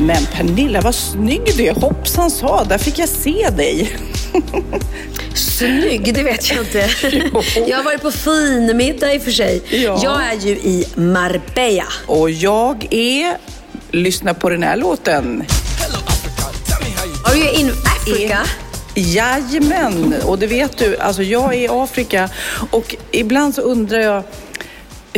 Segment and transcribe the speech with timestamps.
[0.00, 1.74] Men Pernilla, vad snygg du är.
[1.74, 3.96] Hoppsan sa, där fick jag se dig.
[5.34, 6.78] Snygg, det vet jag inte.
[7.66, 9.62] Jag har varit på fin middag i och för sig.
[9.70, 10.00] Ja.
[10.02, 11.84] Jag är ju i Marbella.
[12.06, 13.36] Och jag är...
[13.90, 15.44] Lyssna på den här låten.
[17.24, 18.38] Are you in Africa?
[18.94, 20.96] Jajamän, och det vet du.
[20.96, 22.28] Alltså jag är i Afrika
[22.70, 24.22] och ibland så undrar jag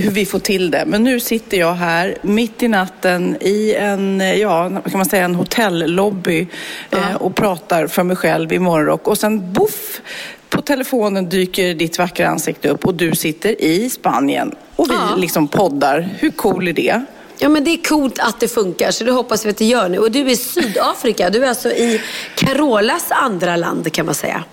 [0.00, 0.84] hur vi får till det.
[0.86, 5.34] Men nu sitter jag här mitt i natten i en, ja, kan man säga en
[5.34, 6.46] hotellobby
[6.90, 9.08] eh, och pratar för mig själv i morgonrock.
[9.08, 10.00] Och sen boff,
[10.48, 14.54] på telefonen dyker ditt vackra ansikte upp och du sitter i Spanien.
[14.76, 15.16] Och vi Ja.
[15.16, 16.08] liksom poddar.
[16.18, 17.04] Hur cool är det?
[17.40, 19.88] Ja, men det är coolt att det funkar, så det hoppas vi att det gör
[19.88, 19.98] nu.
[19.98, 21.30] Och du är i Sydafrika.
[21.30, 22.00] Du är alltså i
[22.34, 24.44] Carolas andra land, kan man säga.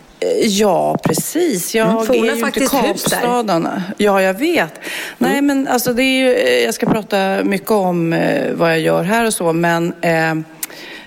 [0.43, 1.75] Ja, precis.
[1.75, 2.87] Jag Mm, för är ju faktiskt inte.
[2.87, 3.67] Kapstaden.
[3.97, 4.73] Ja, jag vet.
[5.17, 8.79] Nej, men alltså det är ju, eh, jag ska prata mycket om eh, vad jag
[8.79, 10.35] gör här och så, men eh,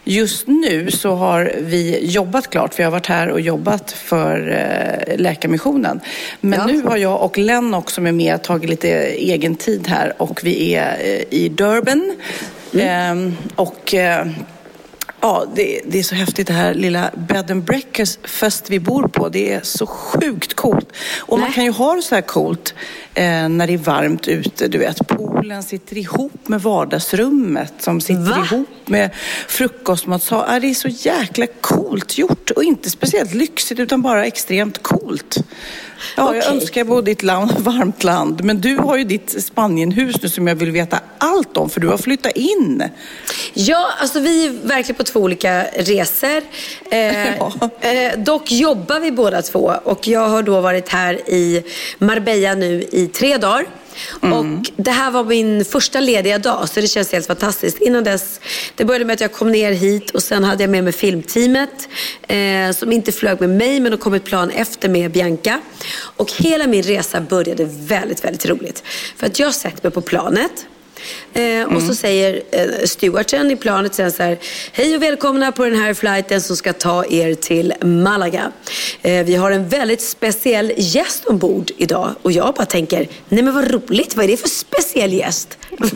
[0.04, 2.78] just nu så har vi jobbat klart.
[2.78, 4.50] Vi har varit här och jobbat för
[5.08, 6.00] eh, Läkarmissionen.
[6.40, 6.66] Men Ja.
[6.66, 10.74] nu har jag och Lennox som är med tagit lite egen tid här och vi
[10.74, 12.16] är eh, i Durban.
[12.74, 13.26] Mm.
[13.26, 14.26] Eh, och eh,
[15.20, 19.28] Ja, det, det är så häftigt det här lilla bed and breakfast vi bor på.
[19.28, 20.92] Det är så sjukt coolt.
[21.18, 21.54] Och man Nej.
[21.54, 22.74] kan ju ha det så här coolt
[23.48, 24.68] när det är varmt ute.
[24.68, 28.46] Du vet, poolen sitter ihop med vardagsrummet som sitter Va?
[28.50, 29.10] ihop med
[29.48, 30.44] frukostmatsal.
[30.48, 35.36] Ja, det är så jäkla coolt gjort och inte speciellt lyxigt utan bara extremt coolt.
[36.16, 36.52] Ja, jag Okej.
[36.54, 38.44] önskar jag bodde i ett land, varmt land.
[38.44, 41.88] Men du har ju ditt Spanienhus nu som jag vill veta allt om för du
[41.88, 42.82] har flyttat in.
[43.54, 46.42] Ja, alltså vi är verkligen på två olika resor.
[46.90, 47.52] Eh, Ja.
[47.80, 51.64] eh, dock jobbar vi båda två och jag har då varit här i
[51.98, 53.66] Marbella nu i tre dagar.
[54.20, 54.44] Och
[54.76, 57.78] det här var min första lediga dag så det känns helt fantastiskt.
[57.78, 58.40] Innan dess,
[58.74, 61.88] det började med att jag kom ner hit och sen hade jag med mig filmteamet
[62.28, 65.60] eh, som inte flög med mig men de kom ett plan efter med Bianca.
[65.98, 68.82] Och hela min resa började väldigt, väldigt roligt.
[69.16, 70.66] För att jag sätter mig på planet
[71.32, 74.38] Eh, och så säger eh, stewarden i planet sen så här,
[74.72, 78.52] hej och välkomna på den här flighten som ska ta er till Malaga.
[79.02, 83.54] Eh, vi har en väldigt speciell gäst ombord idag och jag bara tänker, nej men
[83.54, 85.58] vad roligt, vad är det för speciell gäst?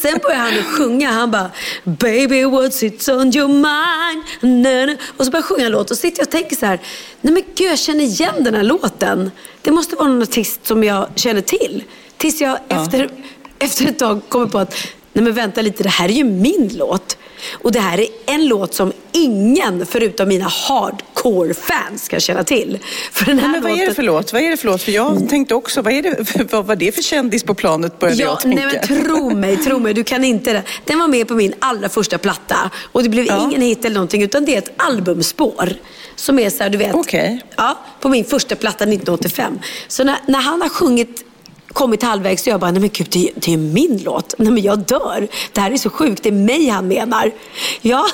[0.00, 1.50] sen börjar han sjunga, han bara,
[1.84, 4.24] baby what's it on your mind?
[4.40, 4.96] Na, na.
[5.16, 6.80] Och så börjar han sjunga en låt och sitter jag och tänker så här,
[7.20, 9.30] nej men gud jag känner igen den här låten.
[9.62, 11.84] Det måste vara någon artist som jag känner till.
[12.16, 13.10] Tills jag efter,
[13.58, 14.74] efter ett tag kommer på att,
[15.12, 17.16] nej men vänta lite, det här är ju min låt.
[17.52, 22.78] Och det här är en låt som ingen förutom mina hardcore-fans kan känna till.
[23.12, 24.32] För den här Men vad är det låten- för låt?
[24.32, 24.82] Vad är det för låt?
[24.82, 28.22] För jag tänkte också, vad, är det, vad var det för kändis på planet började
[28.22, 28.64] Ja, jag tänka.
[28.66, 30.62] nej men tro mig, tro mig, du kan inte det.
[30.84, 33.44] Den var med på min allra första platta och det blev Ja.
[33.44, 35.72] ingen hit eller någonting utan det är ett albumspår.
[36.16, 37.40] Som är så här, du vet, Okej.
[37.56, 39.58] ja, på min första platta 1985.
[39.88, 41.24] Så när, när han har sjungit
[41.72, 44.34] kommit halvvägs så jag bara, nej men gud det är, det är min låt.
[44.38, 45.28] Nej men jag dör.
[45.52, 47.32] Det här är så sjukt, det är mig han menar.
[47.80, 48.06] Ja.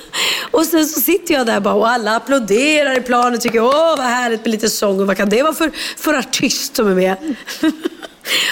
[0.50, 3.96] Och sen så sitter jag där bara och alla applåderar i planen och tycker, åh
[3.96, 6.94] vad härligt med lite sång och vad kan det vara för, för artist som är
[6.94, 7.16] med?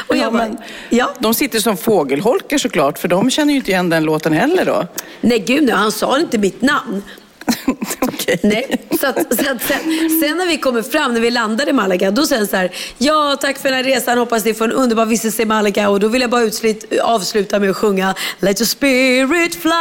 [0.07, 0.57] och Ja, jag bara,
[0.91, 1.15] ja.
[1.19, 4.87] De sitter som fågelholkar såklart, för de känner ju inte igen den låten heller då.
[5.21, 7.03] Nej gud nej, han sa inte mitt namn.
[8.01, 8.41] Okej.
[8.43, 8.81] Nej.
[9.01, 9.79] Så, att, så att sen,
[10.21, 12.73] sen när vi kommer fram, när vi landar i Malaga, då säger han så här,
[12.99, 15.89] ja tack för den här resan, hoppas ni får en underbar vistelse i Malaga.
[15.89, 19.73] Och då vill jag bara utslut, avsluta med att sjunga Let your spirit fly.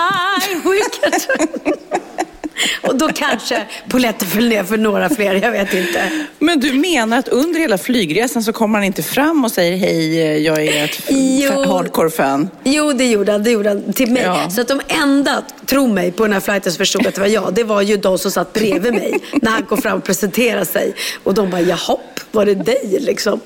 [2.81, 6.11] Och då kanske polletten föll ner för några fler, jag vet inte.
[6.39, 10.21] Men du menar att under hela flygresan så kommer han inte fram och säger hej,
[10.21, 11.51] eh, jag är ett Jo.
[11.51, 12.49] hardcore-fan?
[12.63, 13.43] Jo, det gjorde han.
[13.43, 14.23] Det gjorde han till mig.
[14.23, 14.49] Ja.
[14.49, 17.27] Så att de enda, tro mig, på den här flighten som förstod att det var
[17.27, 20.65] jag, det var ju de som satt bredvid mig när han kom fram och presenterade
[20.65, 20.93] sig.
[21.23, 22.18] Och de bara, jahopp.
[22.31, 23.39] Var det dig liksom?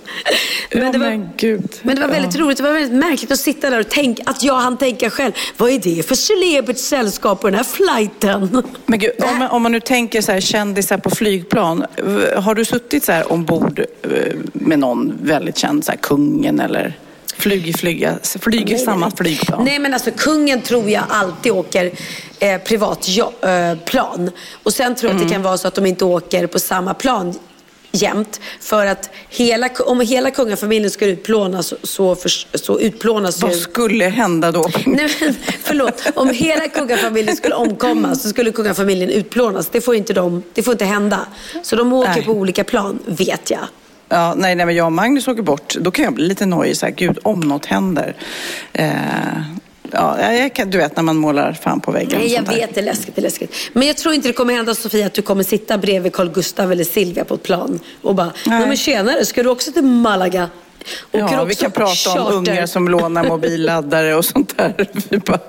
[0.72, 1.76] Men, det var, men gud.
[1.82, 2.58] men det var väldigt roligt.
[2.58, 5.32] Det var väldigt märkligt att sitta där och tänka att jag hann tänka själv.
[5.58, 8.64] Vad är det för celebert sällskap på den här flighten?
[8.86, 11.86] Men gud, om, man, om man nu tänker så här, kändisar på flygplan.
[12.38, 14.10] Har du suttit så här ombord eh,
[14.54, 16.98] med någon väldigt känd, så här, kungen eller
[17.38, 19.66] flugit flyga, flyger samma flygplan?
[19.66, 21.92] Nej men alltså kungen tror jag alltid åker
[22.40, 23.78] eh, privat jo- eh.
[24.64, 25.24] Och sen tror jag Mm.
[25.24, 27.34] att det kan vara så att de inte åker på samma plan
[27.94, 28.40] jämt.
[28.60, 33.58] För att hela, om hela kungafamiljen ska utplånas så, så, för, så utplånas Vad ju...
[33.58, 34.70] skulle hända då?
[34.86, 39.70] Nej, men, förlåt, om hela kungafamiljen skulle omkomma så skulle kungafamiljen utplånas.
[39.72, 41.20] Det får inte, de, det får inte hända.
[41.64, 42.24] Så de åker Nej.
[42.24, 43.68] på olika plan, vet jag.
[44.10, 45.76] Ja, nej, nej, men jag och Magnus åker bort.
[45.76, 46.78] Då kan jag bli lite nojig.
[46.78, 48.16] Så här, Gud, om något händer.
[48.74, 48.88] Eh,
[49.94, 52.20] ja, jag kan, du vet när man målar fan på väggen.
[52.20, 53.56] Nej, jag vet, det är läskigt, det är läskigt.
[53.74, 56.72] Men jag tror inte det kommer hända Sofia att du kommer sitta bredvid Carl Gustav
[56.72, 58.68] eller Silvia på ett plan och bara, Nej.
[58.68, 60.50] men tjenare, ska du också till Malaga?
[61.12, 62.22] Ja, vi kan prata charter?
[62.28, 64.88] om ungar som lånar mobilladdare och sånt där.
[65.26, 65.40] Bara,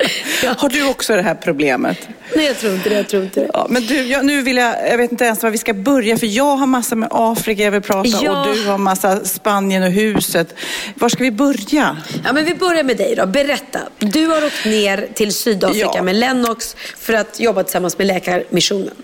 [0.42, 0.54] Ja.
[0.58, 1.98] Har du också det här problemet?
[2.36, 3.50] Nej, jag tror inte det, jag tror inte det.
[3.52, 6.19] Ja, men du, jag, nu vill jag, jag vet inte ens var vi ska börja
[6.19, 8.40] för jag har massa med Afrika jag vill prata Ja.
[8.48, 10.54] och du har massa Spanien och huset.
[10.94, 11.96] Var ska vi börja?
[12.25, 13.26] Ja, men vi börjar med dig då.
[13.26, 13.81] Berätta.
[13.98, 16.02] Du har åkt ner till Sydafrika Ja.
[16.02, 18.94] med Lennox för att jobba tillsammans med Läkarmissionen.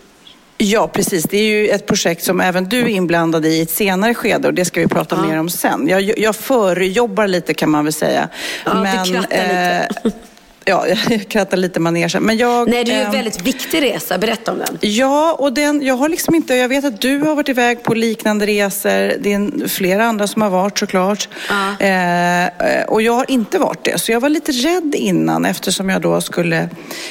[0.63, 1.25] Ja, precis.
[1.25, 4.49] Det är ju ett projekt som även du är inblandad i i ett senare skede
[4.49, 5.29] och det ska vi prata Ja.
[5.29, 5.89] mer om sen.
[5.89, 8.29] Jag, jag förjobbar lite kan man väl säga.
[8.65, 9.89] Ja, du krattar lite.
[10.71, 12.23] ja, jag krattar lite manegen.
[12.23, 14.19] Men jag, Nej, det är ju en ehm, väldigt viktig resa.
[14.19, 14.79] Berätta om den.
[14.81, 17.95] Ja, och den, jag har liksom inte, jag vet att du har varit iväg på
[17.95, 19.23] liknande resor.
[19.23, 21.29] Det är flera andra som har varit såklart.
[21.49, 21.87] Ja.
[21.87, 24.01] Eh, och jag har inte varit det.
[24.01, 26.69] Så jag var lite rädd innan eftersom jag då skulle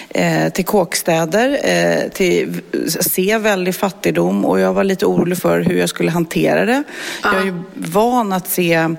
[0.10, 5.80] eh, till kåkstäder, eh, till, se väldig fattigdom och jag var lite orolig för hur
[5.80, 6.84] jag skulle hantera det.
[7.24, 8.90] Jag är ju van att se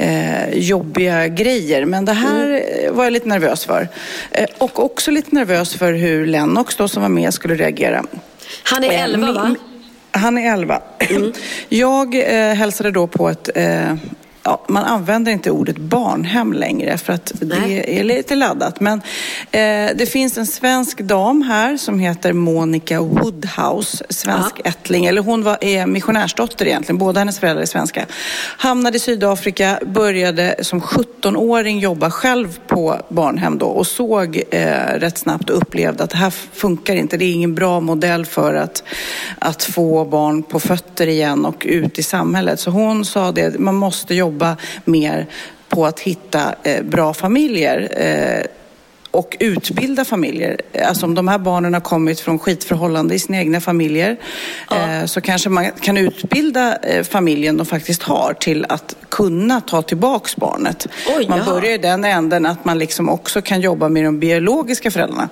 [0.00, 1.84] eh, jobbiga grejer.
[1.84, 3.88] Men det här eh, var jag lite nervös för.
[4.30, 8.04] Eh, och också lite nervös för hur Lennox då som var med skulle reagera.
[8.62, 9.54] Han är Eh, 11 mi- va?
[10.12, 10.80] Han är 11.
[11.68, 13.94] Jag eh, hälsade då på ett eh,
[14.42, 17.60] Ja, man använder inte ordet barnhem längre för att Nej.
[17.60, 18.80] det är lite laddat.
[18.80, 18.98] Men
[19.50, 25.06] eh, det finns en svensk dam här som heter Monica Woodhouse, svensk ättling.
[25.06, 28.06] Eller hon var, är missionärsdotter egentligen, båda hennes föräldrar är svenska.
[28.56, 35.18] Hamnade i Sydafrika, började som 17-åring jobba själv på barnhem då och såg eh, rätt
[35.18, 37.16] snabbt och upplevde att det här funkar inte.
[37.16, 38.82] Det är ingen bra modell för att,
[39.38, 42.60] att få barn på fötter igen och ut i samhället.
[42.60, 44.29] Så hon sa det, man måste jobba
[44.84, 45.26] mer
[45.70, 47.88] på att hitta eh, bra familjer.
[47.96, 48.46] Eh,
[49.12, 50.60] och utbilda familjer.
[50.84, 54.16] Alltså om de här barnen har kommit från skitförhållanden i sina egna familjer
[54.70, 60.36] eh, så kanske man kan utbilda familjen de faktiskt har till att kunna ta tillbaks
[60.36, 60.86] barnet.
[61.16, 61.46] Oj, man jaha.
[61.46, 65.28] börjar i den änden att man liksom också kan jobba med de biologiska föräldrarna.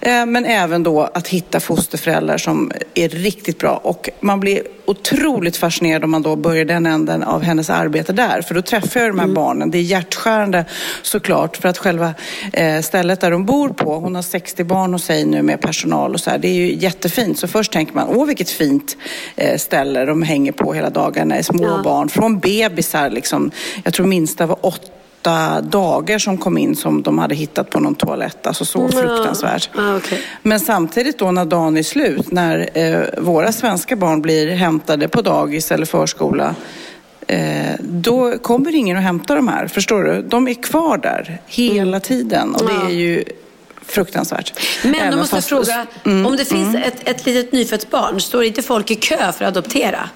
[0.00, 6.04] Men även då att hitta fosterföräldrar som är riktigt bra och man blir otroligt fascinerad
[6.04, 8.42] om man då börjar den änden av hennes arbete där.
[8.42, 9.70] För då träffar jag de här barnen.
[9.70, 10.64] Det är hjärtskärande
[11.02, 12.14] såklart för att själva
[12.52, 16.14] eh, stället där de bor på, hon har 60 barn hos sig nu med personal
[16.14, 16.38] och så här.
[16.38, 17.38] Det är ju jättefint.
[17.38, 18.96] Så först tänker man, åh vilket fint
[19.36, 21.42] eh, ställe de hänger på hela dagarna.
[21.42, 21.80] Små Ja.
[21.84, 23.50] barn, från bebisar liksom.
[23.84, 24.88] Jag tror minsta var åtta
[25.62, 28.46] dagar som kom in som de hade hittat på någon toalett.
[28.46, 29.70] Alltså så fruktansvärt.
[29.76, 30.22] Ja, okej.
[30.42, 35.22] Men samtidigt då när dagen är slut, när eh, våra svenska barn blir hämtade på
[35.22, 36.54] dagis eller förskola,
[37.26, 39.66] eh, då kommer ingen att hämta de här.
[39.66, 40.22] Förstår du?
[40.22, 43.24] De är kvar där hela tiden och det är ju
[43.86, 44.52] fruktansvärt.
[44.82, 47.90] Men då Även måste jag fast- fråga, Mm, om det finns ett, ett litet nyfött
[47.90, 50.08] barn, står inte folk i kö för att adoptera?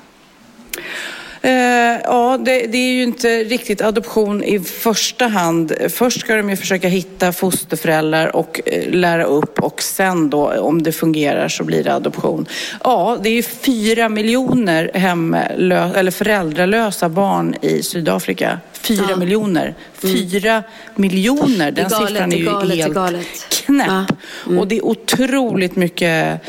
[1.47, 5.73] Eh, ja, det, det är ju inte riktigt adoption i första hand.
[5.89, 10.83] Först ska de ju försöka hitta fosterföräldrar och eh, lära upp och sen då om
[10.83, 12.47] det fungerar så blir det adoption.
[12.85, 18.61] Ja, det är ju fyra miljoner hemlö- eller föräldralösa barn i Sydafrika.
[18.73, 19.17] Fyra Ja.
[19.17, 19.75] miljoner.
[19.95, 20.63] Fyra
[20.95, 21.71] miljoner.
[21.71, 23.27] Den galet, siffran är ju galet, helt galet.
[23.51, 23.87] knäpp.
[23.89, 24.07] Ja.
[24.47, 24.59] Mm.
[24.59, 26.41] Och det är otroligt mycket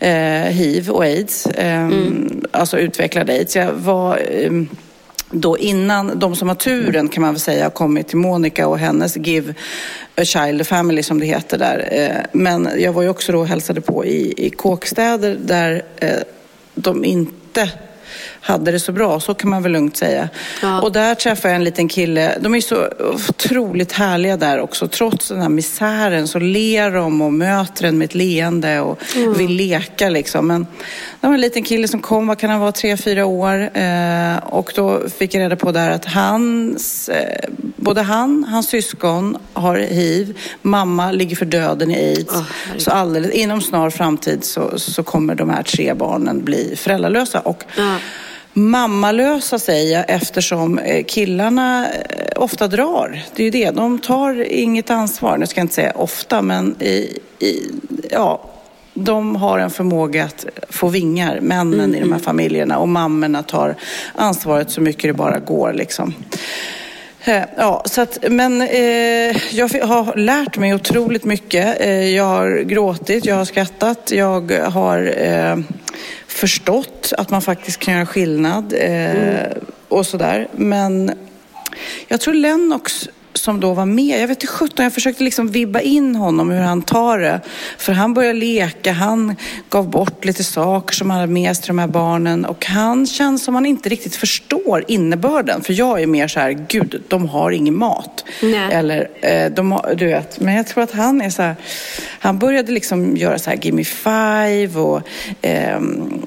[0.00, 2.44] eh, hiv och aids, eh, Mm.
[2.50, 3.56] alltså utvecklad aids.
[3.56, 4.50] Jag var eh,
[5.30, 8.78] då innan de som har turen kan man väl säga har kommit till Monica och
[8.78, 9.54] hennes Give
[10.16, 11.88] a Child a Family som det heter där.
[11.92, 16.10] Eh, men jag var ju också då och hälsade på i, i kåkstäder där eh,
[16.74, 17.70] de inte
[18.40, 20.28] hade det så bra, så kan man väl lugnt säga.
[20.62, 20.80] Ja.
[20.80, 22.88] Och där träffade jag en liten kille, de är så
[23.28, 24.88] otroligt härliga där också.
[24.88, 29.00] Trots den här misären så ler de och möter en med ett leende och
[29.36, 30.46] vill leka liksom.
[30.46, 30.66] Men
[31.20, 33.70] det var en liten kille som kom, vad kan han vara, tre, fyra år.
[33.78, 39.38] Eh, och då fick jag reda på där att hans, eh, både han, hans syskon
[39.52, 42.34] har hiv, mamma ligger för döden i aids.
[42.34, 42.82] Herregud.
[42.82, 47.40] så alldeles, inom snar framtid så, så kommer de här tre barnen bli föräldralösa.
[47.40, 47.96] Och Ja.
[48.52, 53.22] Mammalösa säger jag eftersom eh, killarna eh, ofta drar.
[53.36, 55.38] Det är ju det, de tar inget ansvar.
[55.38, 57.70] Nu ska jag inte säga ofta, men i, i,
[58.10, 58.50] ja,
[58.94, 62.78] de har en förmåga att få vingar, männen i de här familjerna.
[62.78, 63.74] Och mammorna tar
[64.14, 65.72] ansvaret så mycket det bara går.
[65.72, 66.14] Liksom.
[67.24, 71.80] Eh, Ja, så att, men eh, jag har lärt mig otroligt mycket.
[71.80, 75.58] Eh, jag har gråtit, jag har skrattat, jag har eh,
[76.26, 79.56] förstått att man faktiskt kan göra skillnad eh,
[79.88, 80.48] och sådär.
[80.52, 81.12] Men
[82.08, 83.08] jag tror Lennox
[83.40, 86.60] som då var med, jag vet inte sjutton, jag försökte liksom vibba in honom hur
[86.60, 87.40] han tar det.
[87.78, 89.36] För han började leka, han
[89.68, 93.06] gav bort lite saker som han hade med sig till de här barnen och han
[93.06, 95.62] känns som han inte riktigt förstår innebörden.
[95.62, 98.24] För jag är mer så här, gud, de har ingen mat.
[98.42, 98.72] Nej.
[98.72, 101.56] Eller, eh, de har, du vet, men jag tror att han är så här,
[102.18, 105.02] han började liksom göra så här, give me five och
[105.42, 106.22] ehm,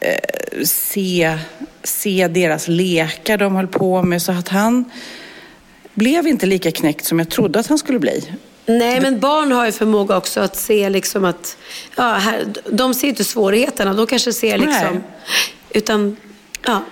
[0.00, 1.38] eh, se,
[1.82, 4.84] se deras lekar de höll på med så att han
[5.94, 8.32] blev inte lika knäckt som jag trodde att han skulle bli.
[8.66, 11.56] Nej, men barn har ju förmåga också att se liksom att,
[11.96, 15.00] ja, här, de ser inte svårigheterna, de kanske ser liksom, Nej.
[15.70, 16.16] utan,
[16.66, 16.82] ja,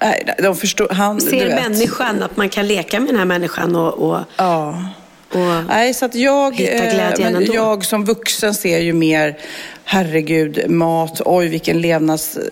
[0.00, 3.92] Nej, de förstår, han, ser människan, att man kan leka med den här människan och,
[4.10, 4.84] och, Ja.
[5.32, 7.54] och Nej, så att jag, Hitta eh, glädjen men ändå.
[7.54, 9.38] jag som vuxen ser ju mer,
[9.88, 12.42] herregud, mat, oj vilken levnads, eh,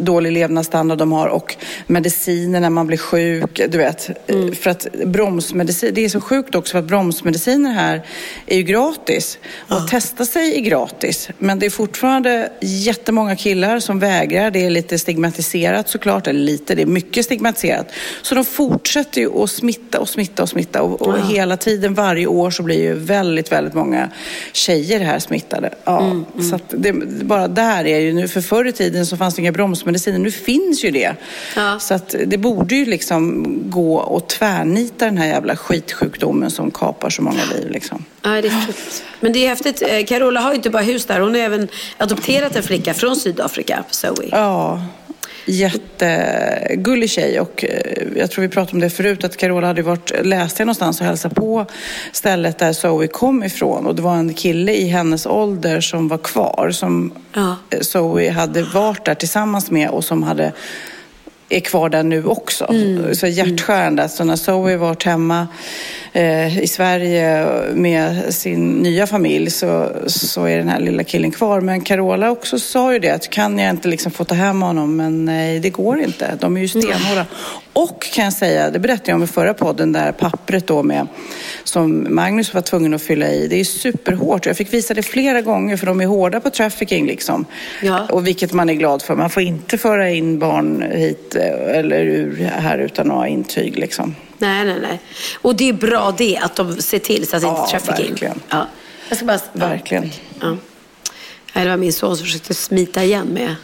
[0.00, 1.56] dålig levnadsstandard de har och
[1.86, 4.30] mediciner när man blir sjuk, du vet.
[4.30, 4.54] Mm.
[4.54, 8.02] För att bromsmedicin, det är så sjukt också för att bromsmediciner här
[8.46, 9.38] är ju gratis.
[9.68, 11.28] Och att testa sig är gratis.
[11.38, 14.50] Men det är fortfarande jättemånga killar som vägrar.
[14.50, 17.86] Det är lite stigmatiserat såklart, eller lite, det är mycket stigmatiserat.
[18.22, 21.24] Så de fortsätter ju att smitta och smitta och smitta och, och Ja.
[21.34, 24.10] hela tiden, varje år så blir ju väldigt, väldigt många
[24.52, 25.74] tjejer här smittade.
[25.84, 26.92] Ja, Mm, Så att det,
[27.24, 30.30] bara där är ju nu, för förr i tiden så fanns det inga bromsmediciner, nu
[30.30, 31.14] finns ju det.
[31.56, 31.78] Ja.
[31.78, 37.10] Så att det borde ju liksom gå och tvärnita den här jävla skitsjukdomen som kapar
[37.10, 38.04] så många liv liksom.
[38.22, 38.66] Ja, det är.
[39.20, 39.82] Men det är häftigt.
[39.82, 41.20] Eh, Carola har ju inte bara hus där.
[41.20, 44.28] Hon har även adopterat en flicka från Sydafrika, Zoe.
[44.30, 44.82] Ja,
[45.44, 50.12] jättegullig tjej och eh, jag tror vi pratade om det förut att Carola hade varit,
[50.24, 51.66] läste jag någonstans och hälsade på
[52.12, 56.18] stället där Zoe kom ifrån och det var en kille i hennes ålder som var
[56.18, 57.56] kvar som Ja.
[57.80, 60.52] Zoe hade varit där tillsammans med och som hade
[61.56, 62.66] är kvar där nu också.
[62.70, 63.14] Mm.
[63.14, 64.08] Så hjärtskärande.
[64.08, 65.48] Så när Zoe varit hemma
[66.12, 71.60] eh, i Sverige med sin nya familj så, så är den här lilla killen kvar.
[71.60, 74.96] Men Carola också sa ju det att kan jag inte liksom få ta hem honom?
[74.96, 76.38] Men nej, det går inte.
[76.40, 77.26] De är ju stenhårda.
[77.72, 81.06] Och kan jag säga, det berättade jag om i förra podden, där pappret då med
[81.64, 83.46] som Magnus var tvungen att fylla i.
[83.48, 84.46] Det är superhårt.
[84.46, 87.44] Jag fick visa det flera gånger för de är hårda på trafficking liksom.
[87.82, 88.06] Ja.
[88.10, 89.16] Och vilket man är glad för.
[89.16, 93.78] Man får inte föra in barn hit eh, eller ur här utan att ha intyg
[93.78, 94.14] liksom.
[94.38, 95.00] Nej, nej, nej.
[95.42, 98.10] Och det är bra det, att de ser till så att det Ja, inte trafficking.
[98.10, 98.40] verkligen.
[98.48, 98.66] Ja.
[99.08, 99.38] Jag ska bara...
[99.52, 100.10] Verkligen.
[100.40, 100.56] Ja.
[101.54, 103.54] Det var min son som försökte smita igen med,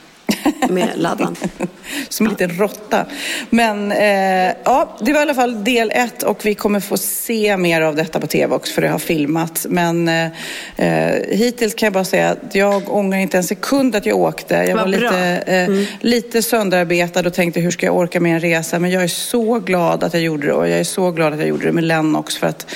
[0.68, 1.37] med laddan.
[2.08, 3.06] Som en liten råtta.
[3.50, 7.56] Men eh, ja, det var i alla fall del ett och vi kommer få se
[7.56, 9.66] mer av detta på tv också för det har filmats.
[9.70, 10.26] Men eh,
[10.76, 14.54] eh, hittills kan jag bara säga att jag ångrar inte en sekund att jag åkte.
[14.54, 14.90] Jag var bra.
[14.90, 18.78] lite, eh, lite sönderarbetad och tänkte hur ska jag orka med en resa.
[18.78, 21.38] Men jag är så glad att jag gjorde det och jag är så glad att
[21.38, 22.66] jag gjorde det med Lennox för att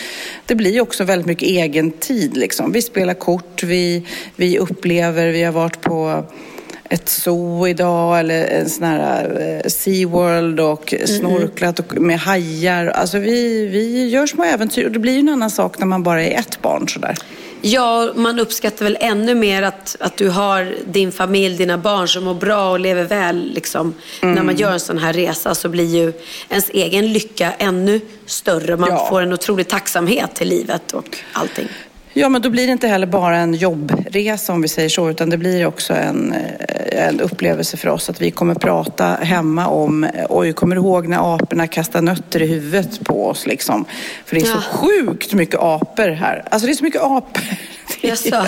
[0.47, 2.37] det blir också väldigt mycket egen tid.
[2.37, 2.73] Liksom.
[2.73, 4.07] Vi spelar kort, vi,
[4.37, 6.25] vi upplever, vi har varit på
[6.93, 12.87] ett zoo idag eller en sån här eh, SeaWorld och snorklat och med hajar.
[12.87, 16.03] Alltså vi, vi gör små äventyr och det blir ju en annan sak när man
[16.03, 17.17] bara är ett barn sådär.
[17.65, 22.25] Ja, man uppskattar väl ännu mer att, att du har din familj, dina barn som
[22.25, 23.53] mår bra och lever väl.
[23.55, 23.95] Liksom.
[24.23, 24.47] När Mm.
[24.47, 26.13] man gör en sån här resa så blir ju
[26.49, 28.77] ens egen lycka ännu större.
[28.77, 29.07] Man Ja.
[29.11, 31.69] får en otrolig tacksamhet till livet och allting.
[32.15, 35.31] Ja, men då blir det inte heller bara en jobbresa om vi säger så, utan
[35.31, 40.05] det blir också en, eh, en upplevelse för oss att vi kommer prata hemma om,
[40.05, 43.85] eh, oj, kommer du ihåg när aporna kastade nötter i huvudet på oss liksom?
[44.25, 44.79] För det är så Ja.
[44.79, 46.45] sjukt mycket apor här.
[46.51, 47.43] Alltså det är så mycket apor.
[48.01, 48.45] Jaså?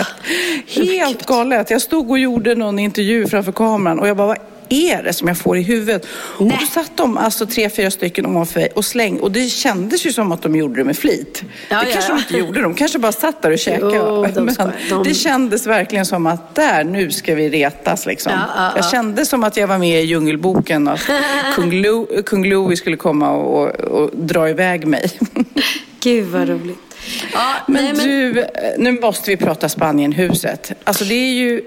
[0.67, 1.69] Helt galet.
[1.69, 4.37] Jag stod och gjorde någon intervju framför kameran och jag bara, vad
[4.69, 6.07] är det som jag får i huvudet?
[6.39, 6.53] Nej.
[6.53, 9.21] Och då satt de alltså tre, fyra stycken ovanför mig och slängde.
[9.21, 11.43] Och det kändes ju som att de gjorde det med flit.
[11.69, 12.15] Ja, det ja, kanske ja.
[12.15, 12.61] de inte gjorde.
[12.61, 13.95] De kanske bara satt där och käkade.
[13.95, 14.55] Jo, de Men
[14.89, 18.31] de- Det kändes verkligen som att där, nu ska vi retas liksom.
[18.31, 18.89] Ja, ja, Jag ja.
[18.89, 21.09] kände som att jag var med i Djungelboken och att
[21.55, 25.11] kung, Lo, kung Louie skulle komma och, och, dra iväg mig.
[25.99, 26.79] Gud vad roligt.
[27.33, 30.71] Ja, Men, nej, men du, eh, nu måste vi prata Spanienhuset.
[30.83, 31.61] Alltså det är ju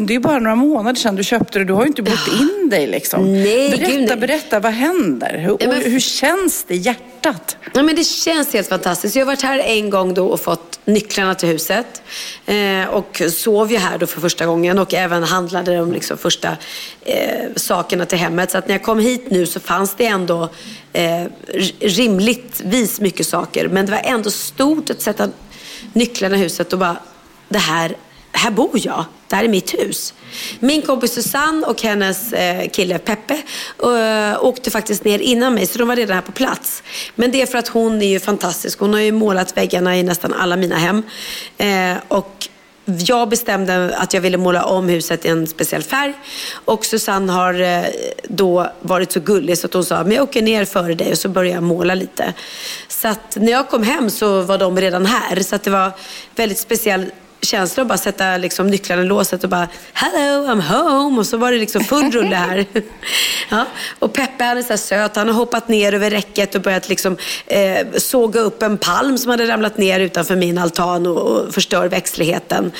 [0.00, 1.64] det är bara några månader sedan du köpte det.
[1.64, 3.32] Du har ju inte bott in dig liksom.
[3.32, 4.16] Nej, berätta, gud, nej.
[4.16, 5.38] berätta, vad händer?
[5.38, 7.56] Hur, men- hur känns det i hjärtat?
[7.74, 9.16] Ja, men det känns helt fantastiskt.
[9.16, 12.02] Jag har varit här en gång då och fått nycklarna till huset.
[12.46, 16.56] Eh, och sov ju här då för första gången och även handlade de liksom första
[17.04, 18.50] eh, sakerna till hemmet.
[18.50, 20.48] Så att när jag kom hit nu så fanns det ändå
[20.92, 21.24] eh,
[21.80, 23.68] rimligtvis mycket saker.
[23.68, 25.28] Men det var ändå stort att sätta
[25.92, 26.96] nycklarna i huset och bara,
[27.48, 27.96] det här,
[28.36, 29.04] här bor jag.
[29.28, 30.14] Det här är mitt hus.
[30.60, 33.42] Min kompis Susanne och hennes eh, kille Peppe
[33.82, 36.82] eh, åkte faktiskt ner innan mig, så de var redan här på plats.
[37.14, 38.78] Men det är för att hon är ju fantastisk.
[38.78, 41.02] Hon har ju målat väggarna i nästan alla mina hem.
[41.58, 42.48] Eh, och
[42.84, 46.14] jag bestämde att jag ville måla om huset i en speciell färg.
[46.64, 47.86] Och Susanne har
[48.28, 51.18] då varit så gullig så att hon sa, men jag åker ner före dig och
[51.18, 52.34] så börjar jag måla lite.
[52.88, 55.40] Så att när jag kom hem så var de redan här.
[55.40, 55.92] Så att det var
[56.36, 61.18] väldigt speciell känsla att bara sätta liksom, nycklarna i låset och bara Hello, I'm home.
[61.20, 62.64] Och så var det liksom full rulle här.
[63.50, 63.64] ja.
[63.98, 65.16] Och Peppe han är så här söt.
[65.16, 67.16] Han har hoppat ner över räcket och börjat liksom,
[67.46, 71.88] eh, såga upp en palm som hade ramlat ner utanför min altan och, och förstör
[71.88, 72.72] växtligheten.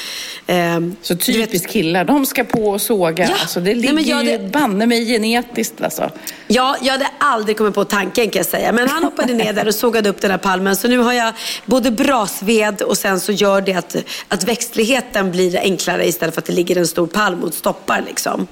[0.47, 3.25] Eh, Så typiskt killar, de ska på och såga.
[3.25, 3.35] Ja.
[3.41, 6.11] Alltså, det Nej, ligger men jag- det- banne mig genetiskt alltså.
[6.49, 8.73] Ja, jag hade aldrig kommit på tanken kan jag säga.
[8.73, 10.77] Men han hoppade ner där och sågade upp den här palmen.
[10.77, 11.33] Så nu har jag
[11.65, 13.97] både brasved och sen så gör det att,
[14.29, 18.47] att växtligheten blir enklare istället för att det ligger en stor palm och stoppar liksom.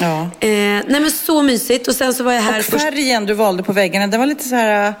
[0.00, 0.20] Ja.
[0.40, 1.88] Eh, nej men så mysigt.
[1.88, 2.82] Och sen så var jag här Och först.
[2.84, 4.94] färgen du valde på väggarna, den var lite så här äh,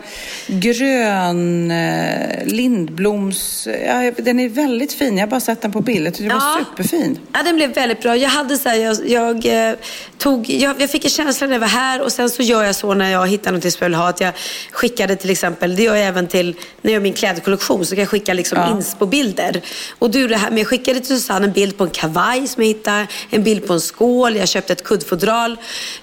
[0.46, 3.68] grön, äh, lindbloms...
[3.86, 5.16] Ja, den är väldigt fin.
[5.18, 6.06] Jag har bara sett den på bild.
[6.06, 7.18] Jag tyckte den var superfin.
[7.32, 8.16] Ja, den blev väldigt bra.
[8.16, 9.76] Jag hade så här, jag, jag, eh,
[10.18, 12.74] tog, jag, jag fick en känsla när jag var här och sen så gör jag
[12.74, 14.08] så när jag hittar något som jag vill ha.
[14.08, 14.32] Att jag
[14.70, 16.46] skickade till exempel, det gör jag även till,
[16.82, 18.70] när jag gör min klädkollektion så kan jag skicka liksom Ja.
[18.76, 19.60] inspo-bilder.
[19.98, 22.62] Och du det här, men jag skickade till Susanne en bild på en kavaj som
[22.62, 25.56] jag hittade, en bild på en skål, jag köpte ett kuddfodral.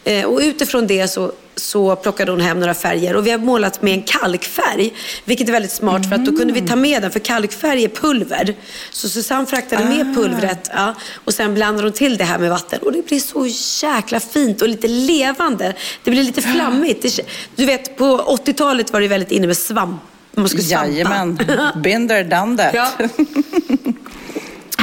[0.03, 3.81] Eh, och utifrån det så så plockade hon hem några färger och vi har målat
[3.81, 4.93] med en kalkfärg.
[5.25, 7.89] Vilket är väldigt smart för att då kunde vi ta med den för kalkfärg är
[7.89, 8.55] pulver.
[8.91, 12.79] Så Susanne fraktade med pulvret ja, och sen blandade hon till det här med vatten.
[12.81, 13.47] Och det blir så
[13.85, 15.73] jäkla fint och lite levande.
[16.03, 17.01] Det blir lite flammigt.
[17.01, 17.19] Det,
[17.55, 20.01] du vet på 80-talet var det väldigt inne med svamp.
[20.35, 20.87] Man skulle svampa.
[20.87, 21.37] Jajamän,
[22.07, 22.73] there, done that.
[22.73, 22.91] Ja.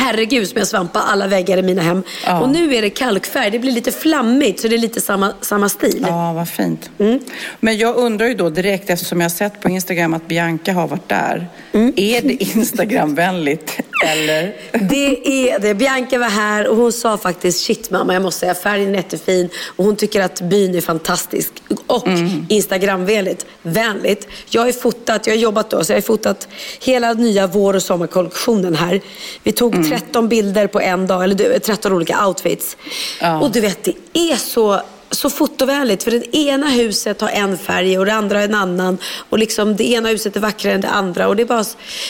[0.01, 2.03] Herregud som jag svampar alla väggar i mina hem.
[2.27, 2.41] Ja.
[2.41, 3.51] Och nu är det kalkfärg.
[3.51, 6.07] Det blir lite flammigt så det är lite samma, samma stil.
[6.09, 6.91] Ja, vad fint.
[6.99, 7.21] Mm.
[7.61, 10.89] Men jag undrar ju då direkt, eftersom jag har sett på Instagram att Bianca har
[10.89, 11.49] varit där.
[11.73, 11.93] Mm.
[11.97, 14.57] Är det Instagramvänligt eller?
[14.73, 15.75] Det är det.
[15.75, 19.49] Bianca var här och hon sa faktiskt shit mamma jag måste säga färgen är jättefin
[19.77, 21.53] och hon tycker att byn är fantastisk
[21.87, 22.09] och
[22.49, 23.47] Instagramvänligt.
[23.63, 24.29] Vänligt.
[24.49, 26.49] Jag har fotat, jag har jobbat då så jag har fotat
[26.81, 29.01] hela nya vår och sommarkollektionen här.
[29.43, 32.77] Vi tog 13 bilder på en dag, eller du, 13 olika outfits.
[33.21, 33.41] Ja.
[33.41, 37.99] Och du vet det är så så fotovänligt för det ena huset har en färg
[37.99, 41.29] och det andra en annan och liksom det ena huset är vackrare än det andra
[41.29, 41.65] och det är bara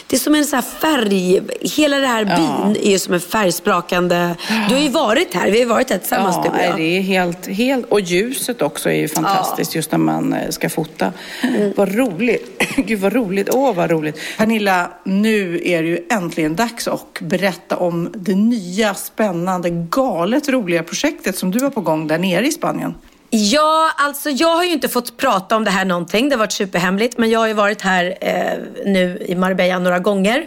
[0.06, 4.34] det är som en här färg hela det här byn är ju som en färgsprakande
[4.68, 6.76] du har ju varit här, vi har ju varit här tillsammans Ja, du och jag.
[6.76, 7.86] det är helt, helt...
[7.88, 11.12] Och ljuset också är ju fantastiskt just när man eh, ska fota.
[11.42, 11.72] Mm.
[11.76, 12.62] Vad roligt.
[12.76, 13.48] Gud vad roligt.
[13.52, 14.18] Åh, vad roligt.
[14.38, 20.82] Pernilla, nu är det ju äntligen dags att berätta om det nya, spännande, galet roliga
[20.82, 22.89] projektet som du har på gång där nere i Spanien.
[23.33, 26.29] Ja, alltså jag har ju inte fått prata om det här någonting.
[26.29, 27.19] Det har varit superhemligt.
[27.19, 30.47] Men jag har ju varit här eh, nu i Marbella några gånger.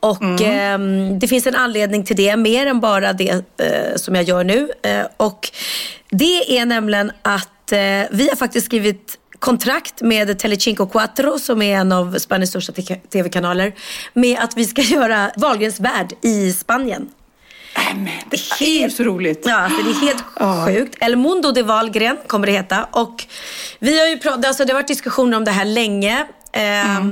[0.00, 0.78] Och eh,
[1.20, 2.36] det finns en anledning till det.
[2.36, 4.70] Mer än bara det eh, som jag gör nu.
[4.82, 5.50] Eh, och
[6.10, 7.78] det är nämligen att eh,
[8.10, 12.72] vi har faktiskt skrivit kontrakt med Telecinco Cuatro som är en av Spaniens största
[13.12, 13.74] tv-kanaler.
[14.12, 17.10] Med att vi ska göra Wahlgrens värld i Spanien.
[18.30, 19.42] Det är ju så roligt.
[19.46, 20.24] Ja, alltså det är helt
[20.66, 20.96] sjukt.
[21.00, 22.84] El Mundo de Wahlgren kommer det heta.
[22.90, 23.24] Och
[23.78, 26.26] vi har ju pratat, alltså det har varit diskussioner om det här länge.
[26.52, 27.06] Eh,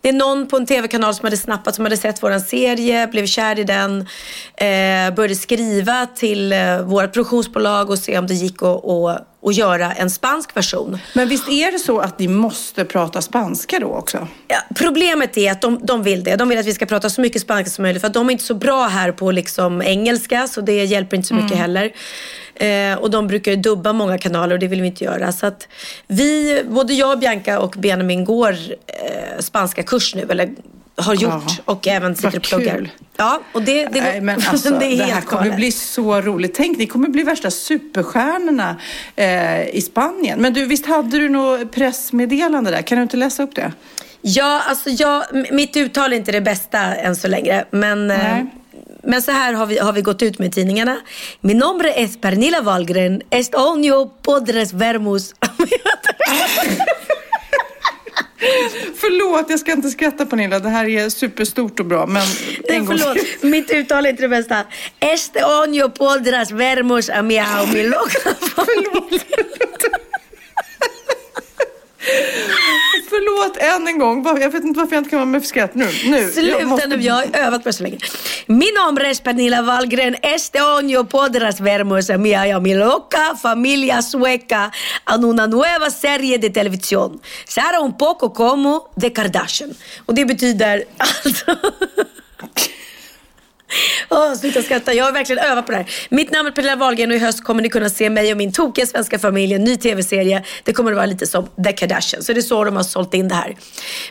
[0.00, 3.26] Det är någon på en tv-kanal som hade snappat, som hade sett våran serie, blev
[3.26, 4.00] kär i den,
[4.56, 9.52] eh, började skriva till eh, vårt produktionsbolag och se om det gick att, att och
[9.52, 10.98] göra en spansk version.
[11.14, 14.28] Men visst är det så att ni måste prata spanska då också?
[14.48, 16.36] Ja, problemet är att de, de vill det.
[16.36, 18.00] De vill att vi ska prata så mycket spanska som möjligt.
[18.00, 20.48] För att de är inte så bra här på liksom engelska.
[20.48, 21.60] Så det hjälper inte så mycket Mm.
[21.60, 21.92] heller.
[22.58, 25.32] Eh, och de brukar ju dubba många kanaler och det vill vi inte göra.
[25.32, 25.68] Så att
[26.06, 28.52] vi, både jag, Bianca och Benjamin går
[28.86, 30.26] eh, spanska kurs nu.
[30.30, 30.50] Eller
[30.96, 31.32] har gjort.
[31.32, 31.42] Ja.
[31.64, 32.74] Och även sitter Vad och pluggar.
[32.76, 32.88] kul.
[33.16, 35.56] Ja, och det, det, Nej, men alltså, det det, är här helt kommer galet.
[35.56, 36.54] bli så roligt.
[36.54, 38.76] Tänk, ni kommer bli värsta superstjärnorna
[39.16, 40.40] eh, i Spanien.
[40.40, 42.82] Men du, visst hade du något pressmeddelande där?
[42.82, 43.72] Kan du inte läsa upp det?
[44.22, 47.64] Ja, alltså jag, mitt uttal är inte det bästa än så länge.
[47.70, 48.46] Men, eh, Nej.
[49.08, 50.96] Men så här har vi, har vi gått ut med tidningarna.
[51.40, 53.22] Mi nombre es Pernilla Wahlgren.
[53.30, 55.34] Estonio podres vermus.
[59.00, 60.58] Förlåt, jag ska inte skratta Pernilla.
[60.58, 62.06] Det här är superstort och bra.
[62.06, 62.26] Men
[62.68, 63.26] en gång Förlåt, till.
[63.50, 64.64] mitt uttal är inte det bästa.
[65.00, 69.22] Estonio podres vermus a miau mi loca Förlåt
[73.60, 74.24] än en gång.
[74.40, 75.88] Jag vet inte varför jag inte kan vara med för skratt nu.
[76.06, 76.30] nu.
[76.30, 77.98] Sluta måste- nu, jag har övat på så länge.
[78.46, 84.02] Mi nombre es Pernilla Wahlgren, este año podrás vernos a mí y mi loca familia
[84.02, 84.70] sueca
[85.14, 87.20] en una nueva serie de televisión.
[87.46, 89.74] Será un poco como The Kardashian.
[90.06, 91.44] Och det betyder alltså...
[94.10, 94.92] Åh, sluta skratta.
[94.94, 95.86] Jag har verkligen övat på det här.
[96.08, 98.52] Mitt namn är Pernilla Wahlgren och i höst kommer ni kunna se mig och min
[98.52, 100.44] tokiga svenska familj, en ny tv-serie.
[100.64, 102.22] Det kommer att vara lite som The Kardashian.
[102.22, 103.56] Så det är så de har sålt in det här.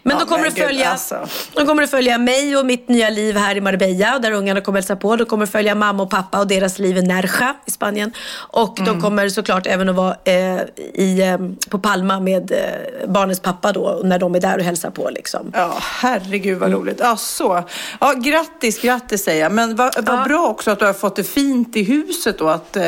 [0.03, 1.27] Men Ja, då kommer det följa, alltså.
[1.53, 4.77] de kommer att följa mig och mitt nya liv här i Marbella där ungarna kommer
[4.79, 5.15] hälsa på.
[5.15, 8.11] De kommer att följa mamma och pappa och deras liv i Nerja i Spanien.
[8.37, 8.93] Och Mm.
[8.93, 10.59] de kommer såklart även att vara eh,
[10.93, 14.89] i, eh, på Palma med eh, barnens pappa då när de är där och hälsar
[14.89, 15.51] på liksom.
[15.53, 16.97] Ja, herregud vad roligt.
[17.01, 17.63] Ja, så.
[17.99, 19.46] Ja, grattis, grattis säger jag.
[19.49, 20.23] Men vad vad Ja.
[20.27, 22.83] bra också att du har fått det fint i huset och att eh,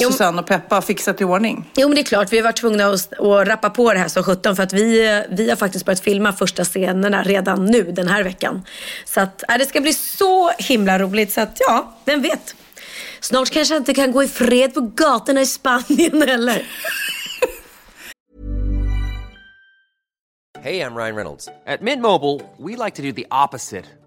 [0.00, 1.70] Susanne och Peppa har fixat i ordning.
[1.76, 4.08] Jo men det är klart, vi har varit tvungna att, att rappa på det här
[4.08, 8.08] som 17 för att vi, vi har faktiskt börjat filma första scenerna redan nu den
[8.08, 8.62] här veckan.
[9.04, 12.54] Så att äh, det ska bli så himla roligt så att ja, vem vet.
[13.20, 16.62] Snart kanske jag inte kan gå i fred på gatorna i Spanien heller.
[20.62, 21.48] Hey, I'm Ryan Reynolds.
[21.66, 23.84] At Mint Mobile, we like to do the opposite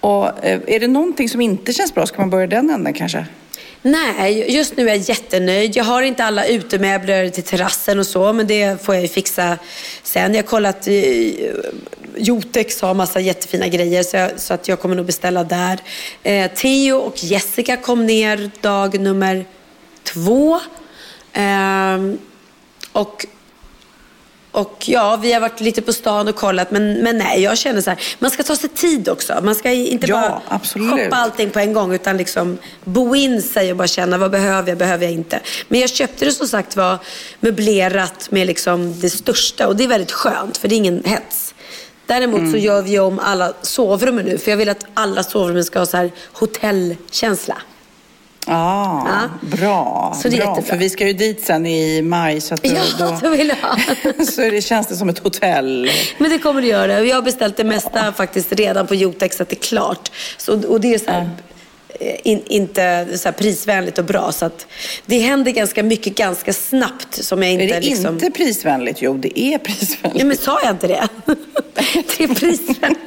[0.00, 3.26] och eh, är det någonting som inte känns bra, ska man börja den änden kanske?
[3.82, 5.76] Nej, just nu är jag jättenöjd.
[5.76, 9.58] Jag har inte alla utemöbler till terrassen och så, men det får jag ju fixa
[10.02, 10.34] sen.
[10.34, 10.94] Jag har kollat, eh,
[12.16, 15.78] Jotex har massa jättefina grejer så, jag, så, att jag kommer nog beställa där.
[16.22, 19.44] Eh, Theo och Jessica kom ner dag nummer
[20.02, 20.60] två.
[21.32, 21.98] Eh,
[22.92, 23.26] och
[24.58, 27.80] och ja, vi har varit lite på stan och kollat, men, men nej, jag känner
[27.80, 29.40] så här, man ska ta sig tid också.
[29.42, 30.90] Man ska inte ja, bara absolut.
[30.90, 34.68] shoppa allting på en gång, utan liksom bo in sig och bara känna, vad behöver
[34.68, 35.40] jag, behöver jag inte.
[35.68, 36.98] Men jag köpte det som sagt var
[37.40, 41.54] möblerat med liksom det största och det är väldigt skönt, för det är ingen hets.
[42.06, 42.52] Däremot mm.
[42.52, 45.86] så gör vi om alla sovrummen nu, för jag vill att alla sovrummen ska ha
[45.86, 47.62] så här hotellkänsla.
[48.48, 50.12] Ah, ja, bra.
[50.22, 50.48] Så det är bra.
[50.48, 50.70] jättebra.
[50.70, 52.40] För vi ska ju dit sen i maj.
[52.40, 54.26] Så att då, ja, då vill jag.
[54.26, 55.90] så det känns det som ett hotell.
[56.18, 57.00] Men det kommer det göra.
[57.00, 60.10] Jag har beställt det mesta faktiskt redan på Jotex så att det är klart.
[60.36, 61.32] Så, och det är så här, mm.
[62.22, 64.32] In, inte så prisvänligt och bra.
[64.32, 64.66] Så att
[65.06, 67.24] det händer ganska mycket ganska snabbt.
[67.24, 68.14] Som jag inte, är det liksom...
[68.14, 69.02] inte prisvänligt?
[69.02, 70.20] Jo, det är prisvänligt.
[70.20, 71.08] Ja, men sa jag inte det?
[71.94, 73.00] det är prisvänligt.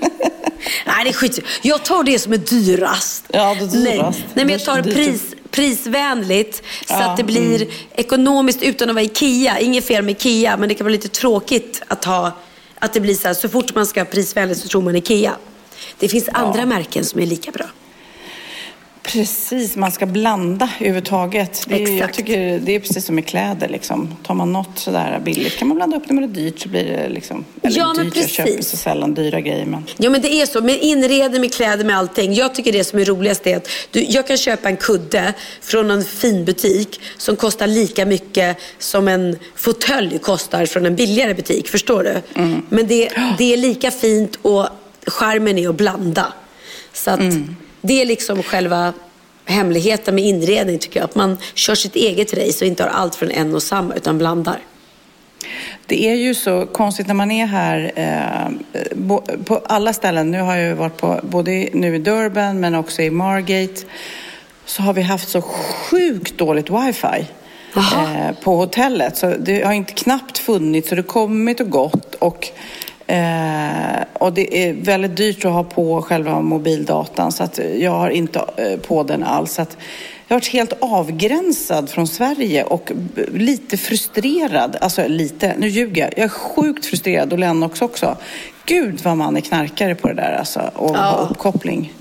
[0.86, 1.40] Nej, det är skit.
[1.62, 3.26] Jag tar det som är dyrast.
[3.28, 4.20] Ja, det är dyrast.
[4.20, 6.56] Nej, Nej men jag tar pris, prisvänligt
[6.88, 7.74] så ja, att det blir mm.
[7.96, 9.60] ekonomiskt utan att vara Ikea.
[9.60, 12.32] Inget fel med Ikea, men det kan vara lite tråkigt att ha
[12.80, 15.36] att det blir så här, så fort man ska ha prisvänligt så tror man Ikea.
[16.00, 16.34] Det finns ja.
[16.34, 17.66] andra märken som är lika bra.
[19.04, 21.66] Precis, man ska blanda överhuvudtaget.
[21.68, 23.70] Det är, jag tycker det är precis som med kläder.
[23.70, 24.16] Liksom.
[24.24, 26.84] Tar man något sådär billigt kan man blanda upp det med det dyrt så blir
[26.84, 27.46] det liksom...
[27.62, 28.38] Eller ja, dyrt, precis.
[28.38, 29.66] jag köper så sällan dyra grejer.
[29.66, 29.84] Men...
[29.98, 30.62] Ja, men det är så.
[30.62, 32.34] Med inredning, med kläder, med allting.
[32.34, 35.92] Jag tycker det som är roligast är att du, jag kan köpa en kudde från
[35.92, 41.68] en fin butik som kostar lika mycket som en fåtölj kostar från en billigare butik.
[41.68, 42.40] Förstår du?
[42.42, 42.62] Mm.
[42.70, 44.68] Men det, det är lika fint och
[45.08, 46.34] charmen är att blanda.
[46.94, 47.20] Så att...
[47.20, 47.56] Mm.
[47.82, 48.94] Det är liksom själva
[49.46, 51.06] hemligheten med inredning tycker jag.
[51.06, 54.18] Att man kör sitt eget race och inte har allt från en och samma utan
[54.18, 54.60] blandar.
[55.86, 59.16] Det är ju så konstigt när man är här eh,
[59.46, 60.32] på alla ställen.
[60.32, 63.82] Nu har jag varit på både nu i Durban men också i Margate.
[64.66, 67.28] Så har vi haft så sjukt dåligt wifi.
[67.76, 69.18] Eh, på hotellet.
[69.18, 72.16] Så det har inte knappt funnits så det kommit och gått.
[72.16, 72.48] Och
[73.12, 78.10] Eh, och det är väldigt dyrt att ha på själva mobildatan så att jag har
[78.10, 79.54] inte eh, på den alls.
[79.54, 79.78] Så att
[80.28, 82.92] jag har varit helt avgränsad från Sverige och
[83.34, 84.78] lite frustrerad.
[84.82, 86.14] Alltså lite, nu ljuger jag.
[86.18, 88.18] Jag är sjukt frustrerad och Lennox också.
[88.66, 90.72] Gud vad man är knarkare på det där alltså.
[90.76, 91.28] Och ja.
[91.30, 91.94] uppkoppling.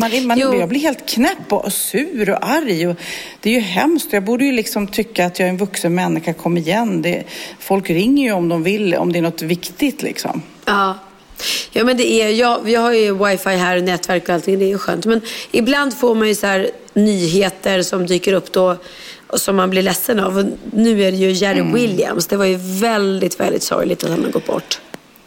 [0.00, 2.86] Man, man, jag blir helt knäpp och sur och arg.
[2.88, 2.96] Och
[3.40, 4.12] det är ju hemskt.
[4.12, 6.32] Jag borde ju liksom tycka att jag är en vuxen människa.
[6.32, 7.02] Kom igen.
[7.02, 7.24] Det,
[7.60, 10.42] folk ringer ju om de vill, om det är något viktigt liksom.
[10.64, 10.98] Ja.
[11.72, 14.68] Ja men det är, jag, vi har ju wifi här, nätverk och allting, det är
[14.68, 15.06] ju skönt.
[15.06, 15.20] Men
[15.50, 18.76] ibland får man ju så här nyheter som dyker upp då
[19.26, 20.38] och som man blir ledsen av.
[20.38, 21.74] Och nu är det ju Jerry Mm.
[21.74, 22.26] Williams.
[22.26, 24.80] Det var ju väldigt, väldigt sorgligt att han har gått bort.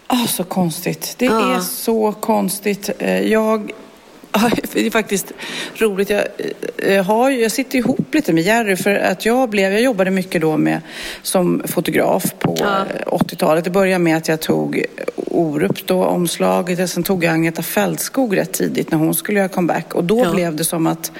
[0.07, 1.15] Ah, så konstigt.
[1.17, 1.55] Det Ja.
[1.55, 2.89] är så konstigt.
[2.99, 3.71] Eh, Jag...
[4.73, 5.31] Det är faktiskt
[5.77, 6.09] roligt.
[6.09, 6.23] Jag,
[6.77, 10.41] eh, har, jag sitter ihop lite med Jerry för att jag blev, jag jobbade mycket
[10.41, 10.81] då med,
[11.21, 12.85] som fotograf på Ja.
[12.99, 13.63] eh, 80-talet.
[13.63, 16.79] Det började med att jag tog Orup då, omslaget.
[16.79, 19.93] och Sen tog jag Agneta Fältskog rätt tidigt när hon skulle göra comeback.
[19.95, 20.31] Och då Ja.
[20.31, 21.11] blev det som att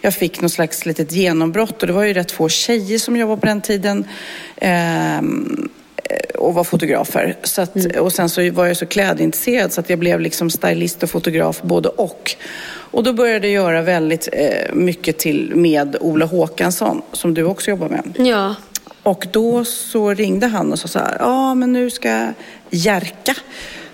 [0.00, 1.80] jag fick något slags litet genombrott.
[1.82, 4.04] Och det var ju rätt få tjejer som jobbade på den tiden.
[4.56, 5.68] Ehm,
[6.38, 7.36] och var fotografer.
[7.42, 11.02] Så att, Och sen så var jag så klädintresserad så att jag blev liksom stylist
[11.02, 12.36] och fotograf både och.
[12.90, 17.70] Och då började jag göra väldigt eh, mycket till med Ola Håkansson som du också
[17.70, 18.26] jobbar med.
[18.26, 18.54] Ja.
[19.02, 22.32] Och då så ringde han och sa så här, ja men nu ska
[22.70, 23.34] Jerka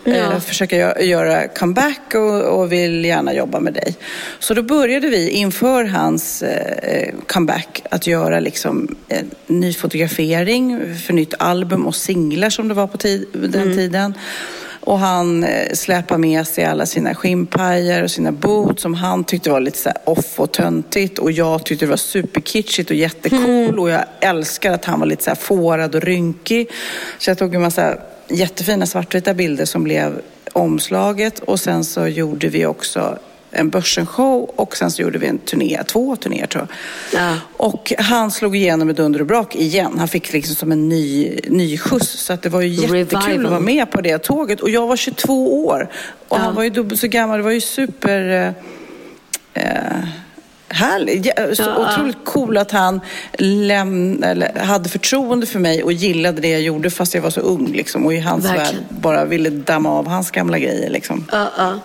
[0.05, 0.15] Ja.
[0.15, 2.15] eh, försöka gö- göra comeback
[2.49, 3.97] och, vill gärna jobba med dig.
[4.39, 8.97] Så då började vi inför hans eh, comeback att göra liksom
[9.47, 14.15] ny fotografering för nytt album och singlar som det var på tid, den tiden.
[14.85, 19.51] Och han eh, släpade med sig alla sina skinnpajer och sina boots som han tyckte
[19.51, 21.19] var lite så off och töntigt.
[21.19, 23.79] Och jag tyckte det var superkitschigt och jättecool.
[23.79, 26.71] Och jag älskar att han var lite så här fårad och rynkig.
[27.19, 27.97] Så jag tog en massa
[28.33, 30.20] jättefina svartvita bilder som blev
[30.53, 31.39] omslaget.
[31.39, 33.18] Och sen så gjorde vi också
[33.51, 36.66] en Börsen-show och sen så gjorde vi en turné, två turnéer tror
[37.12, 37.22] jag.
[37.22, 37.37] Ja.
[37.57, 39.99] Och han slog igenom med dunder och brak igen.
[39.99, 42.09] Han fick liksom som en ny, ny skjuts.
[42.11, 43.45] Så att det var ju jättekul Revival.
[43.45, 44.61] att vara med på det tåget.
[44.61, 45.89] Och jag var 22 år.
[46.28, 46.43] Och Ja.
[46.43, 47.37] han var ju dubbelt så gammal.
[47.39, 48.55] Det var ju super...
[49.55, 49.99] Eh,
[50.73, 51.25] härligt.
[51.57, 53.01] Så Ja, otroligt cool att han
[53.39, 57.66] läm- hade förtroende för mig och gillade det jag gjorde fast jag var så ung.
[57.73, 58.66] Liksom, och i hans Verkligen.
[58.66, 60.91] värld bara ville damma av hans gamla grejer.
[60.91, 61.25] Liksom.
[61.33, 61.79] Ja, ja.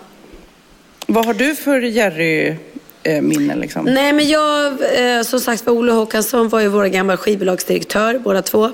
[1.06, 3.58] Vad har du för Jerry-minnen?
[3.60, 3.84] Liksom?
[3.84, 4.66] Nej, men jag,
[5.16, 8.70] eh, som sagt var, Ola Håkansson var ju vår gamla skivbolagsdirektör, båda två.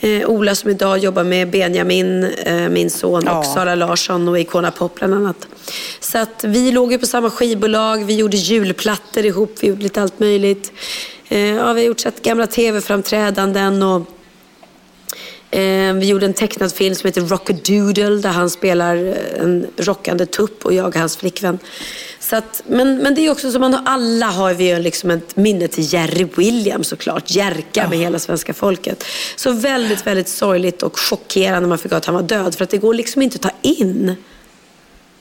[0.00, 3.38] Eh, Ola som idag jobbar med Benjamin, eh, min son, Ja.
[3.38, 5.48] och Sara Larsson och Icona Pop bland annat.
[6.00, 10.02] Så att vi låg ju på samma skivbolag, vi gjorde julplattor ihop, vi gjorde lite
[10.02, 10.72] allt möjligt.
[11.28, 14.02] Eh, ja, vi har gjort så att gamla tv-framträdanden och
[15.50, 20.64] vi gjorde en tecknad film som heter Rockadoodle där han spelar eh, en rockande tupp
[20.64, 21.58] och jag hans flickvän.
[22.20, 25.36] Så att, men, men det är också som man har, alla har vi liksom ett
[25.36, 27.30] minne till Jerry Williams såklart.
[27.30, 29.04] Jerka med hela svenska folket.
[29.36, 32.54] Så väldigt, väldigt sorgligt och chockerande när man fick att han var död.
[32.54, 34.16] För att det går liksom inte att ta in.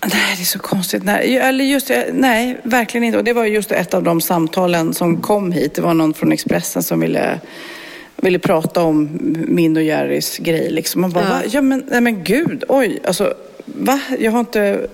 [0.05, 1.03] Nej, det är så konstigt.
[1.03, 3.17] Nej, eller just, det- nej, verkligen inte.
[3.17, 5.75] Och det var just ett av de samtalen som kom hit.
[5.75, 7.39] Det var någon från Expressen som ville,
[8.17, 9.09] ville prata om
[9.47, 10.69] min och Jerrys grej.
[10.71, 11.01] Liksom.
[11.01, 11.29] Man bara, Ja.
[11.29, 11.41] va?
[11.51, 13.33] Ja, men, nej, men gud, oj, alltså,
[13.65, 13.99] va?
[14.19, 14.59] Jag har inte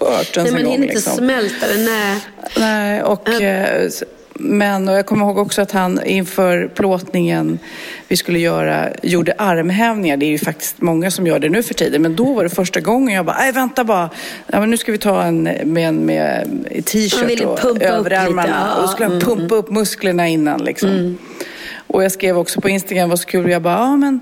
[0.00, 0.72] hört ens Nej, gång.
[0.72, 1.12] hinner inte liksom.
[1.16, 1.84] smälta det.
[1.84, 2.18] Nej.
[2.58, 4.02] Nej, och, eh, s-
[4.38, 7.58] men och jag kommer ihåg också att han inför plåtningen
[8.08, 10.16] vi skulle göra gjorde armhävningar.
[10.16, 12.02] Det är ju faktiskt många som gör det nu för tiden.
[12.02, 14.10] Men då var det första gången jag bara, nej vänta bara.
[14.46, 16.48] Ja, men nu ska vi ta en med, en- med
[16.86, 18.66] t-shirt och överarmarna.
[18.68, 21.18] ja, och då skulle han pumpa upp musklerna innan liksom.
[21.96, 23.50] Och jag skrev också på Instagram, vad så kul.
[23.50, 24.20] Jag bara, ja men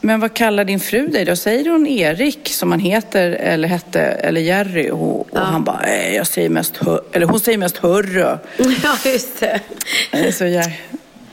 [0.00, 1.36] men vad kallar din fru dig då?
[1.36, 4.90] Säger hon Erik som han heter eller hette eller Jerry?
[4.90, 6.80] Och, och han bara, "Nej, jag säger mest
[7.12, 8.20] eller hon säger mest hörru.
[8.82, 10.32] Ja, just det.
[10.32, 10.72] Så jag,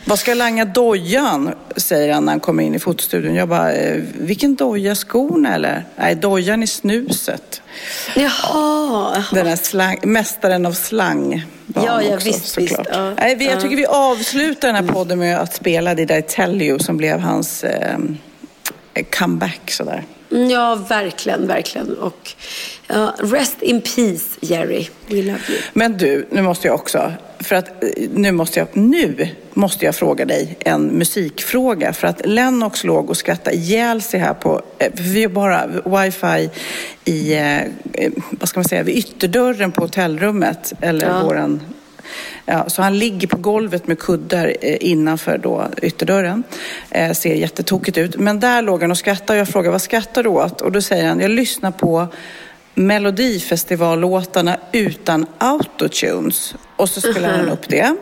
[0.06, 1.54] vad ska jag langa dojan?
[1.78, 3.36] Säger han när han kommer in i fotostudion.
[3.36, 4.96] Jag bara, "Eh, vilken doja?
[4.96, 5.86] Skorna eller?
[5.96, 7.62] Nej, dojan i snuset.
[8.16, 9.24] Jaha.
[9.32, 11.46] Den här slang, mästaren av slang.
[11.76, 12.70] Ja, ja, också, visst, såklart.
[12.80, 13.14] visst, ja.
[13.20, 13.62] Nej, vi, jag Ja.
[13.62, 17.20] tycker vi avslutar den här podden med att spela Did I tell you som blev
[17.20, 17.98] hans eh,
[19.20, 20.04] comeback sådär.
[20.32, 21.98] Mm, Ja, verkligen, verkligen.
[21.98, 22.32] Och
[22.88, 24.88] ja, rest in peace, Jerry.
[25.08, 25.60] We love you.
[25.74, 27.12] Men du, nu måste jag också,
[27.44, 31.94] för att eh, nu måste jag, nu måste jag fråga dig en musikfråga.
[31.94, 36.50] För att Lennox låg och skrattade ihjäl sig här på, eh, vi har bara wifi
[37.06, 40.74] i, eh, vad ska man säga, vid ytterdörren på hotellrummet.
[40.82, 41.24] Eller Ja.
[41.24, 41.62] våran,
[42.46, 46.44] ja, så han ligger på golvet med kuddar innanför då ytterdörren.
[46.90, 48.18] Eh, ser jättetokigt ut.
[48.18, 50.62] Men där låg han och skrattade och jag frågade vad skrattar du åt?
[50.62, 52.08] Och då säger han, jag lyssnar på
[52.76, 56.56] Melodifestivallåtarna utan autotunes.
[56.76, 57.96] Och så spelade han upp det.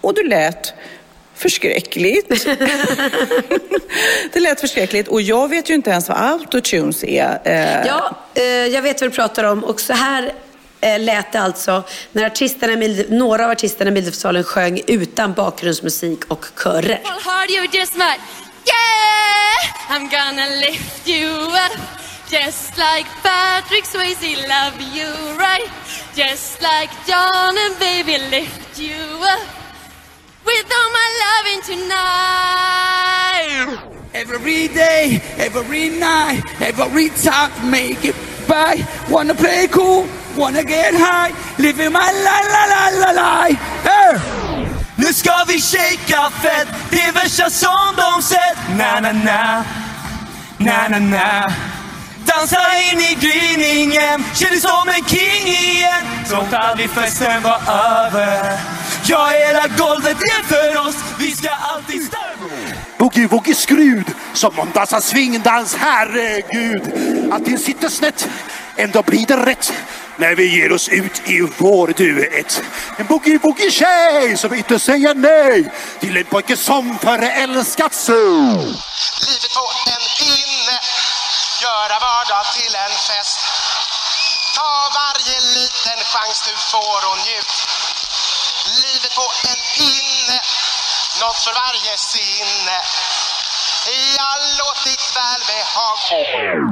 [0.00, 0.72] Och det lät
[1.34, 2.44] förskräckligt.
[4.32, 5.08] det lät förskräckligt.
[5.08, 7.40] Och jag vet ju inte ens vad autotunes är.
[7.44, 9.64] Eh, Ja, eh, jag vet vad du pratar om.
[9.64, 10.32] Och så här
[10.80, 11.82] eh, lät det alltså
[12.12, 17.00] när artisterna, några av artisterna i Melodifestivalen sjöng utan bakgrundsmusik och körer.
[17.04, 18.20] How hard you just might.
[18.68, 21.97] Yeah, I'm gonna lift you up.
[22.30, 25.08] Just like Patrick Swayze, love you
[25.38, 25.66] right.
[26.14, 29.48] Just like John and baby, lift you up
[30.44, 32.68] with all my loving tonight.
[34.12, 38.14] Every day, every night, every time make it
[38.46, 38.86] by.
[39.08, 40.06] Wanna play cool,
[40.36, 43.58] wanna get high, living my la la la la life.
[43.88, 44.18] Hey!
[44.96, 48.58] Nu ska vi shakea fett, det är värsta som de sett.
[48.76, 49.64] Na na na,
[50.58, 51.52] na na na.
[52.28, 52.62] Dansa
[52.92, 56.04] in i gryningen, känner som en king igen.
[56.26, 58.58] Som aldrig festen var över.
[59.04, 62.28] Ja, hela golvet är för oss, vi ska alltid stanna.
[62.98, 66.82] Boogie-woogie skrud som man dansar swingdans, herregud.
[67.32, 68.28] Allting sitter snett,
[68.76, 69.72] ändå blir det rätt
[70.16, 72.62] när vi ger oss ut i vår duett.
[72.96, 78.08] En boogie-woogie-tjej som inte säger nej till en pojke som förälskats.
[78.08, 80.47] Livet på en
[81.78, 83.38] göra vardag till en fest.
[84.56, 87.52] Ta varje liten chans du får och njut.
[88.82, 90.38] Livet på en pinne,
[91.22, 92.76] något för varje sinne.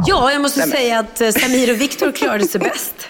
[0.07, 2.95] Ja, jag måste säga att eh, Samir och Viktor klarade sig bäst.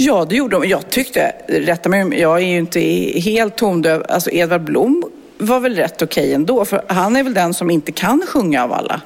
[0.00, 0.68] Ja, det gjorde de.
[0.68, 2.80] Jag tyckte, rätta mig jag är ju inte
[3.20, 5.04] helt tondöv, alltså Edvard Blom
[5.38, 8.72] var väl rätt okej ändå, för han är väl den som inte kan sjunga av
[8.72, 9.00] alla.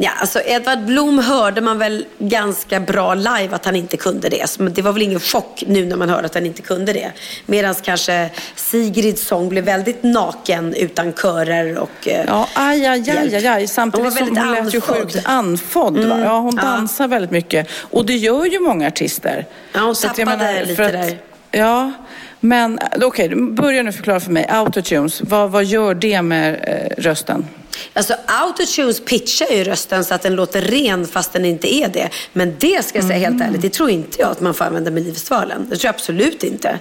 [0.00, 4.50] Ja, alltså Edvard Blom hörde man väl ganska bra live att han inte kunde det.
[4.50, 7.12] Så det var väl ingen chock nu när man hörde att han inte kunde det.
[7.46, 13.34] Medan kanske Sigrids sång blev väldigt naken utan körer och eh, Ja, aj, aj, aj,
[13.36, 13.66] aj, aj.
[13.66, 15.98] Samtidigt Hon som väldigt hon lät ju sjukt andfådd.
[16.04, 16.18] Va?
[16.24, 16.62] Ja, hon Ja.
[16.62, 17.68] dansar väldigt mycket.
[17.90, 19.46] Och det gör ju många artister.
[19.72, 21.18] Ja, hon tappade menar, lite att- där.
[21.50, 21.92] Ja,
[22.40, 24.46] men okej, börja nu förklara för mig.
[24.48, 27.46] Autotunes, vad, vad gör det med eh, rösten?
[27.92, 32.08] Alltså autotunes pitchar ju rösten så att den låter ren fast den inte är det.
[32.32, 34.90] Men det ska jag säga helt ärligt, det tror inte jag att man får använda
[34.90, 35.66] med Melodifestivalen.
[35.70, 36.78] Det tror jag absolut inte.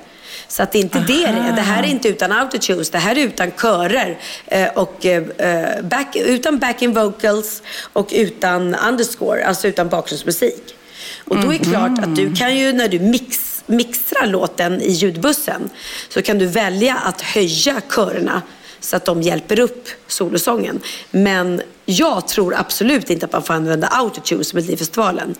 [0.47, 1.55] Så att det är inte det det är.
[1.55, 5.23] Det här är inte utan autotunes, det här är utan körer eh, och eh,
[5.83, 10.75] back, utan backing vocals och utan underscore, alltså utan bakgrundsmusik.
[11.25, 14.91] Och då är det klart att du kan ju när du mix, mixtrar låten i
[14.91, 15.69] ljudbussen
[16.09, 18.41] så kan du välja att höja körerna
[18.79, 20.79] så att de hjälper upp solosången.
[21.11, 25.35] Men jag tror absolut inte att man får använda autotunes med Melodifestivalen.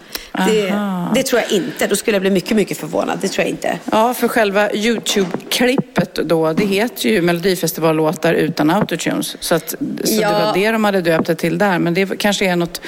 [0.48, 0.74] Det,
[1.16, 1.88] det tror jag inte.
[1.88, 3.20] Då skulle jag bli mycket, mycket förvånad.
[3.22, 3.80] Det tror jag inte.
[3.92, 9.36] Ja, för själva YouTube-klippet då, det heter ju Melodifestivallåtar utan autotunes.
[9.40, 9.76] Så, att, så
[10.22, 10.30] Ja.
[10.32, 11.80] det var det de hade döpt det till där.
[11.80, 12.82] Men det kanske är något,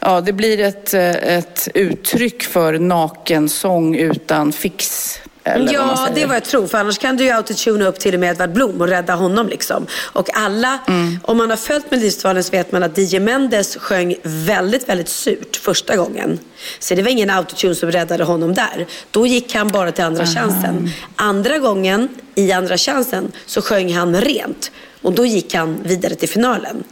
[0.00, 5.12] ja det blir ett, eh, ett uttryck för nakensång utan fix.
[5.48, 6.66] Ja, det är vad jag tror.
[6.66, 9.48] För annars kan du ju autotuna upp till och med Edvard Blom och rädda honom.
[9.48, 9.86] Liksom.
[10.12, 11.18] Och alla, Mm.
[11.24, 15.56] om man har följt Melodifestivalen så vet man att DJ Mendes sjöng väldigt, väldigt surt
[15.56, 16.38] första gången.
[16.78, 18.86] Så det var ingen autotune som räddade honom där.
[19.10, 20.90] Då gick han bara till andra chansen.
[21.16, 24.70] Andra gången, i andra chansen, så sjöng han rent.
[25.02, 26.84] Och då gick han vidare till finalen.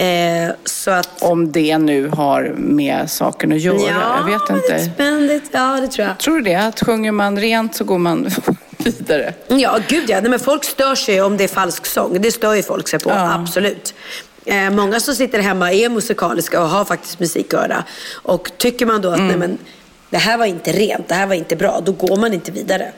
[0.00, 1.22] Eh, så att...
[1.22, 3.78] Om det nu har med saken att göra.
[4.18, 4.92] jag vet inte.
[4.98, 6.18] det, ja, det tror jag.
[6.18, 6.54] Tror du det?
[6.54, 8.30] Att sjunger man rent så går man
[8.78, 9.34] vidare?
[9.48, 10.20] Ja, gud ja.
[10.20, 12.20] Nej, men folk stör sig om det är falsk sång.
[12.22, 13.34] Det stör ju folk sig på, Ja.
[13.34, 13.94] absolut.
[14.44, 17.84] Eh, många som sitter hemma är musikaliska och har faktiskt musiköra.
[18.12, 19.28] Och tycker man då att Mm.
[19.28, 19.58] nej, men,
[20.10, 22.92] det här var inte rent, det här var inte bra, då går man inte vidare.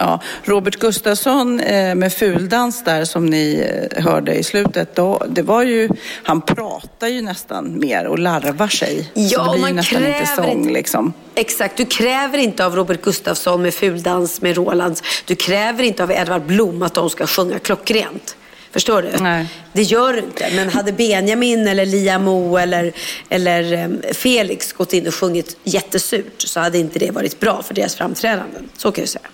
[0.00, 5.42] Ja, Robert Gustafsson eh, med fuldans där som ni eh, hörde i slutet, då, det
[5.42, 5.88] var ju,
[6.22, 9.10] han pratar ju nästan mer och larvar sig.
[9.14, 11.12] Ja, så det blir ju man nästan inte kräver sång inte- liksom.
[11.34, 15.02] Exakt, du kräver inte av Robert Gustafsson med fuldans med Rolands.
[15.24, 18.36] Du kräver inte av Edvard Blom att de ska sjunga klockrent.
[18.72, 19.22] Förstår du?
[19.22, 19.46] Nej.
[19.72, 20.50] Det gör du inte.
[20.56, 22.92] Men hade Benjamin eller Liamo eller,
[23.28, 27.74] eller em, Felix gått in och sjungit jättesurt så hade inte det varit bra för
[27.74, 28.68] deras framträdanden.
[28.76, 29.26] Så kan jag säga.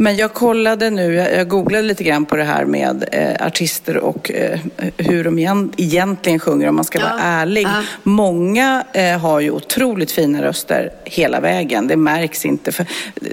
[0.00, 4.30] Men jag kollade nu, jag, googlade lite grann på det här med eh, artister och
[4.30, 4.60] eh,
[4.96, 7.62] hur de igen, egentligen sjunger om man ska vara Ja, ärlig.
[7.64, 7.82] ja.
[8.02, 12.72] Många eh, har ju otroligt fina röster hela vägen, det märks inte.
[12.72, 12.86] För,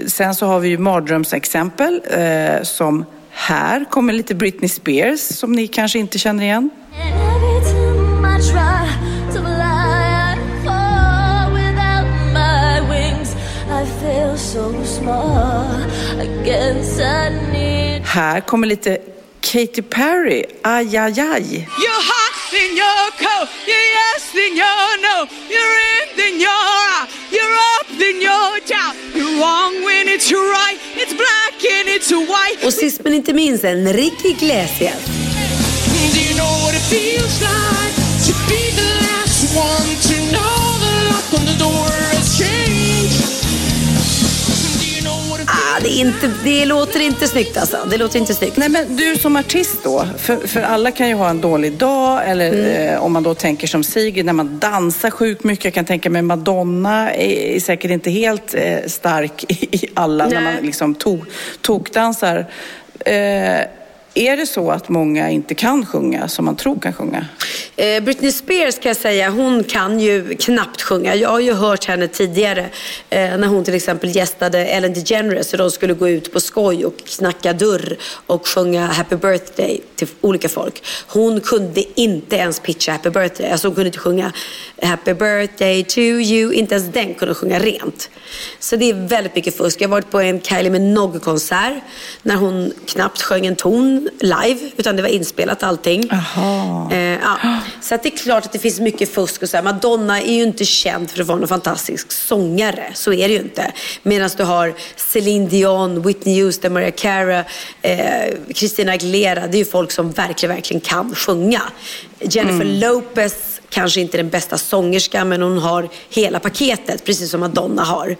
[0.06, 5.66] sen så har vi ju mardrömsexempel eh, som här kommer lite Britney Spears som ni
[5.66, 6.70] kanske inte känner igen.
[18.04, 18.98] Här kommer lite
[19.40, 21.46] Katy Perry, aj aj aj.
[21.84, 23.48] You're hot, then you're cold.
[23.66, 25.16] You're yes, then you're no.
[25.54, 27.08] You're in, then you're out.
[27.30, 28.94] You're up, then you're down.
[29.14, 30.78] You're wrong when it's right.
[30.96, 32.66] It's black and it's white.
[32.66, 35.04] Och sist men inte minst Enrique Iglesias.
[36.12, 37.67] Do you know what it feels like
[46.00, 47.76] inte, det låter inte snyggt alltså.
[47.90, 48.56] Det låter inte snyggt.
[48.56, 52.20] Nej, men du som artist då, för, för alla kan ju ha en dålig dag
[52.30, 52.94] eller Mm.
[52.94, 55.64] eh, om man då tänker som Sigrid när man dansar sjukt mycket.
[55.64, 60.24] Jag kan tänka mig Madonna är, är säkert inte helt eh, stark i, i alla
[60.26, 60.54] när Nej.
[60.54, 61.18] man liksom to,
[61.60, 62.46] tokdansar.
[63.04, 63.60] Eh,
[64.18, 67.26] är det så att många inte kan sjunga som man tror kan sjunga?
[67.76, 71.14] Eh, Britney Spears kan jag säga, hon kan ju knappt sjunga.
[71.14, 72.60] Jag har ju hört henne tidigare
[73.10, 76.84] eh, när hon till exempel gästade Ellen DeGeneres och de skulle gå ut på skoj
[76.84, 77.96] och knacka dörr
[78.26, 80.82] och sjunga Happy birthday till olika folk.
[81.06, 83.50] Hon kunde inte ens pitcha Happy birthday.
[83.50, 84.32] Alltså hon kunde inte sjunga
[84.82, 86.52] Happy birthday to you.
[86.52, 88.10] Inte ens den kunde sjunga rent.
[88.58, 89.80] Så det är väldigt mycket fusk.
[89.80, 91.82] Jag har varit på en Kylie Minogue-konsert
[92.22, 96.10] när hon knappt sjöng en ton live utan det var inspelat allting.
[96.92, 97.38] Eh, ja.
[97.80, 99.64] Så att det är klart att det finns mycket fusk och så här.
[99.64, 102.90] Madonna är ju inte känd för att vara någon fantastisk sångare.
[102.94, 103.72] Så är det ju inte.
[104.02, 107.44] Medan du har Celine Dion, Whitney Houston, Mariah Carey,
[107.82, 109.46] eh, Christina Aguilera.
[109.46, 111.62] Det är ju folk som verkligen, verkligen kan sjunga.
[112.20, 117.84] Jennifer Lopez kanske inte den bästa sångerskan men hon har hela paketet precis som Madonna
[117.84, 118.16] har.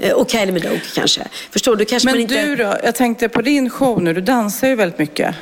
[0.00, 1.22] Eh, och Kylie Minogue kanske.
[1.50, 1.84] Förstår du?
[1.84, 2.42] Kanske man Men inte...
[2.42, 2.76] du då?
[2.84, 4.12] Jag tänkte på din show nu.
[4.14, 5.34] Du dansar ju väldigt mycket.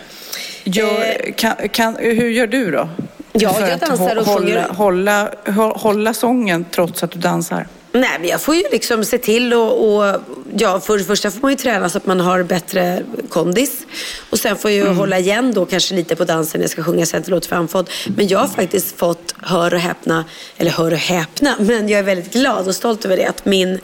[0.64, 2.78] Gör, kan, kan, hur gör du då?
[2.80, 2.88] Eh.
[3.32, 4.68] Ja, För jag att dansar och hålla, sjunger.
[4.68, 7.66] hålla, hålla, hålla sången trots att du dansar.
[7.92, 10.20] Nej, men jag får ju liksom se till och, och
[10.56, 13.86] ja, för det första får man ju träna så att man har bättre kondis.
[14.30, 16.82] Och sen får jag ju hålla igen då kanske lite på dansen när jag ska
[16.82, 17.90] sjunga det låter framförd.
[18.16, 20.24] Men jag har faktiskt fått, hör och häpna,
[20.56, 23.78] eller hör och häpna, men jag är väldigt glad och stolt över det att min,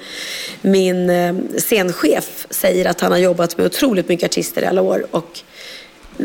[0.62, 5.07] min eh, scenchef säger att han har jobbat med otroligt mycket artister i alla år.
[5.11, 5.40] Och,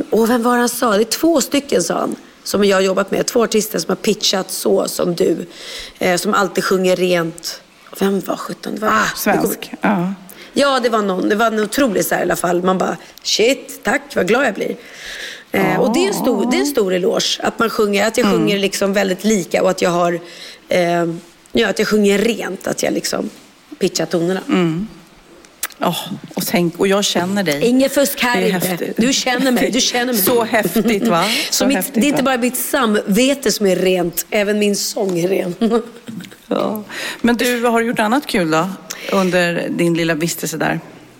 [0.09, 0.97] och vem var han sa?
[0.97, 3.25] Det är två stycken sa han som jag har jobbat med.
[3.25, 5.45] Två artister som har pitchat så som du.
[5.99, 7.61] Eh, som alltid sjunger rent.
[8.00, 8.76] Vem var sjutton?
[8.76, 9.72] Det var Ah, Svensk.
[9.82, 10.14] Ja.
[10.54, 11.30] Ja, det var någon.
[11.30, 12.64] Det var en otrolig så här, i alla fall.
[12.64, 14.76] Man bara, shit, tack, vad glad jag blir.
[15.52, 17.40] Eh, och det är, en stor, det är en stor eloge.
[17.44, 18.38] Att man sjunger, att jag Mm.
[18.40, 20.20] sjunger liksom väldigt lika och att jag har,
[20.70, 21.06] eh,
[21.52, 22.68] ja, att jag sjunger rent.
[22.68, 23.30] Att jag liksom
[23.80, 24.42] pitchar tonerna.
[24.48, 24.88] Mm.
[25.82, 25.98] Åh,
[26.36, 27.66] och, tänk, och jag känner dig.
[27.66, 28.68] Inget fusk här Det är inte.
[28.68, 28.94] häftigt.
[28.98, 30.22] Du känner mig, du känner mig.
[30.22, 31.26] Så häftigt va?
[31.52, 32.32] Så mitt, häftigt, det är inte va?
[32.32, 35.56] bara mitt samvete som är rent, även min sång är ren.
[36.50, 36.84] Ja.
[37.22, 38.70] Men du, har du gjort annat kul då?
[39.12, 40.80] Under din lilla vistelse där?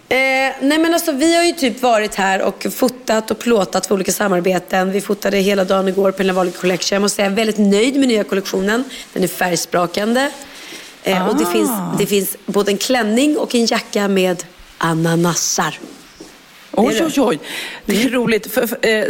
[0.10, 0.18] Eh,
[0.62, 4.12] nej men alltså vi har ju typ varit här och fotat och plåtat för olika
[4.12, 4.92] samarbeten.
[4.92, 6.96] Vi fotade hela dagen igår på Navalny Collection.
[6.96, 8.84] Jag måste säga jag är väldigt nöjd med nya kollektionen.
[9.14, 10.32] Den är färgsprakande.
[11.04, 11.52] Eh, Och det Ah.
[11.52, 14.44] finns, det finns både en klänning och en jacka med
[14.78, 15.80] ananasar.
[16.72, 17.40] Oj, oj, oj.
[17.86, 18.52] Det är roligt.
[18.54, 19.04] För, för, eh,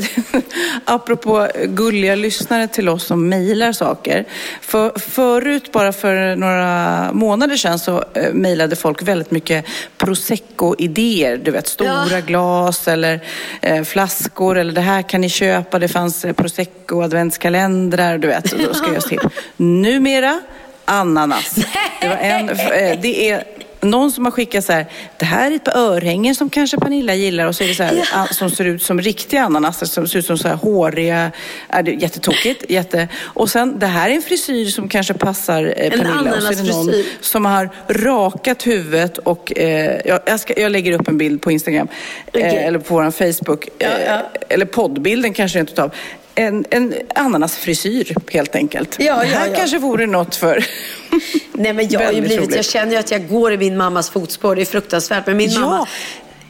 [0.86, 4.26] apropå gulliga lyssnare till oss som mejlar saker.
[4.62, 9.66] För, förut, bara för några månader sedan, så eh, mejlade folk väldigt mycket
[9.98, 11.38] prosecco-idéer.
[11.38, 12.20] Du vet, stora Ja.
[12.20, 13.20] glas eller
[13.62, 14.58] eh, flaskor.
[14.58, 15.80] Eller det här kan ni köpa.
[15.80, 18.18] Det fanns eh, prosecco-adventskalendrar.
[18.18, 19.20] Du vet, och då ska jag till.
[19.58, 20.40] Numera,
[20.86, 21.56] ananas.
[22.02, 23.44] Det, var en, eh, det är
[23.82, 24.86] någon som har skickat så här,
[25.18, 27.84] det här är ett par örhängen som kanske Pernilla gillar och så är det så
[27.84, 28.28] här, Ja.
[28.32, 31.32] som ser ut som riktiga ananas, som ser ut som så här håriga,
[31.70, 33.08] är det jättetokigt, jätte...
[33.22, 36.56] Och sen, det här är en frisyr som kanske passar eh, Pernilla och så är
[36.56, 41.18] det någon som har rakat huvudet och eh, jag, jag, ska, jag lägger upp en
[41.18, 41.88] bild på Instagram
[42.28, 42.42] Okej.
[42.42, 44.22] eh, eller på vår Facebook, eh, ja.
[44.50, 45.92] eller poddbilden kanske rent utav.
[46.40, 48.96] En, en ananasfrisyr helt enkelt.
[49.00, 49.58] Ja, det här ja, ja.
[49.58, 50.66] kanske vore något för...
[51.54, 52.56] Nej men jag har ju blivit, roligt.
[52.56, 54.56] jag känner ju att jag går i min mammas fotspår.
[54.56, 55.28] Det är fruktansvärt.
[55.28, 55.60] Men min Ja.
[55.60, 55.88] mamma...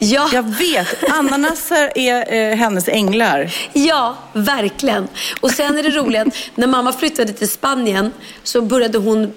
[0.02, 0.30] Ja.
[0.32, 3.54] Jag vet, ananaser är eh, hennes änglar.
[3.72, 5.08] Ja, verkligen.
[5.40, 8.12] Och sen är det roligt att när mamma flyttade till Spanien
[8.42, 9.32] så började hon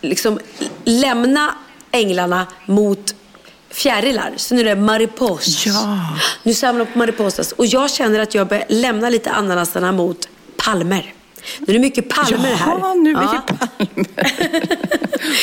[0.00, 0.38] liksom
[0.84, 1.54] lämna
[1.92, 3.14] änglarna mot
[3.70, 4.32] fjärilar.
[4.36, 5.66] Så nu är det mariposas.
[5.66, 5.98] Ja.
[6.42, 7.52] Nu samlar hon på mariposas.
[7.52, 11.14] Och jag känner att jag börjar lämna lite ananasarna mot palmer.
[11.58, 12.78] Nu är det mycket palmer här.
[12.80, 13.42] Jaha, nu blir Ja.
[13.46, 14.06] det palmer.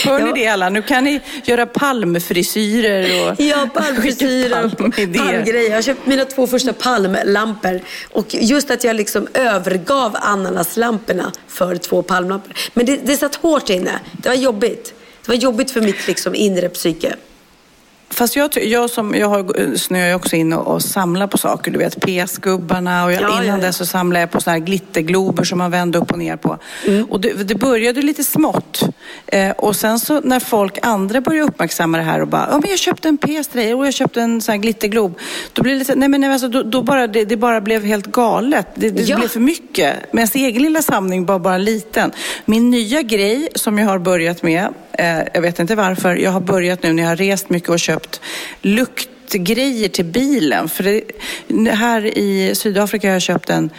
[0.05, 0.69] Hör ni det alla?
[0.69, 5.69] Nu kan ni göra palmfrisyrer och Ja, palmfrisyrer och palmgrejer.
[5.69, 7.81] Jag har köpt mina två första palmlampor.
[8.11, 12.53] Och just att jag liksom övergav ananaslamporna för två palmlampor.
[12.73, 13.99] Men det, det satt hårt inne.
[14.11, 14.93] Det var jobbigt.
[15.25, 17.15] Det var jobbigt för mitt liksom inre psyke.
[18.17, 21.71] Fast jag, jag, som, jag har, snöar ju också in och, och samlar på saker.
[21.71, 23.57] Du vet PS-gubbarna och jag, Ja, innan ja, ja.
[23.57, 26.57] dess så samlade jag på såna här glitterglober som man vände upp och ner på.
[26.87, 27.05] Mm.
[27.05, 28.83] Och det, det började lite smått.
[29.27, 32.69] Eh, och sen så när folk andra började uppmärksamma det här och bara, ja men
[32.69, 35.19] jag köpte en PS till dig och jag köpte en sån här glitterglob.
[35.53, 37.83] Då blev det lite, nej men nej, alltså, då, då bara, det, det bara blev
[37.83, 38.67] helt galet.
[38.75, 39.95] Det, det blev för mycket.
[40.11, 42.11] Men ens egen lilla samling var bara liten.
[42.45, 46.41] Min nya grej som jag har börjat med, eh, jag vet inte varför, jag har
[46.41, 48.06] börjat nu när jag har rest mycket och köpt
[48.61, 50.69] köpt luktgrejer till bilen.
[50.69, 53.69] För det, här i Sydafrika har jag köpt en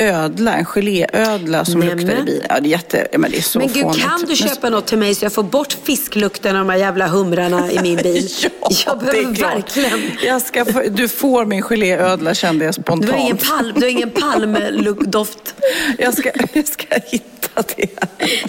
[0.00, 1.98] ödla, en geléödla som Nämen.
[1.98, 2.46] luktar i bilen.
[2.48, 4.02] Ja, det är jätte, ja, men det är så Men gud, fånigt.
[4.04, 7.06] kan du köpa något till mig så jag får bort fisklukten av de här jävla
[7.08, 8.28] humrarna i min bil?
[8.42, 8.48] Ja,
[8.86, 9.54] jag det behöver är klart.
[9.54, 10.00] verkligen.
[10.24, 13.12] Jag ska få, du får min geléödla kände jag Du spontant.
[13.12, 15.54] har ingen, palm, du har ingen palmdoft.
[15.98, 17.88] Jag ska, jag ska hitta det.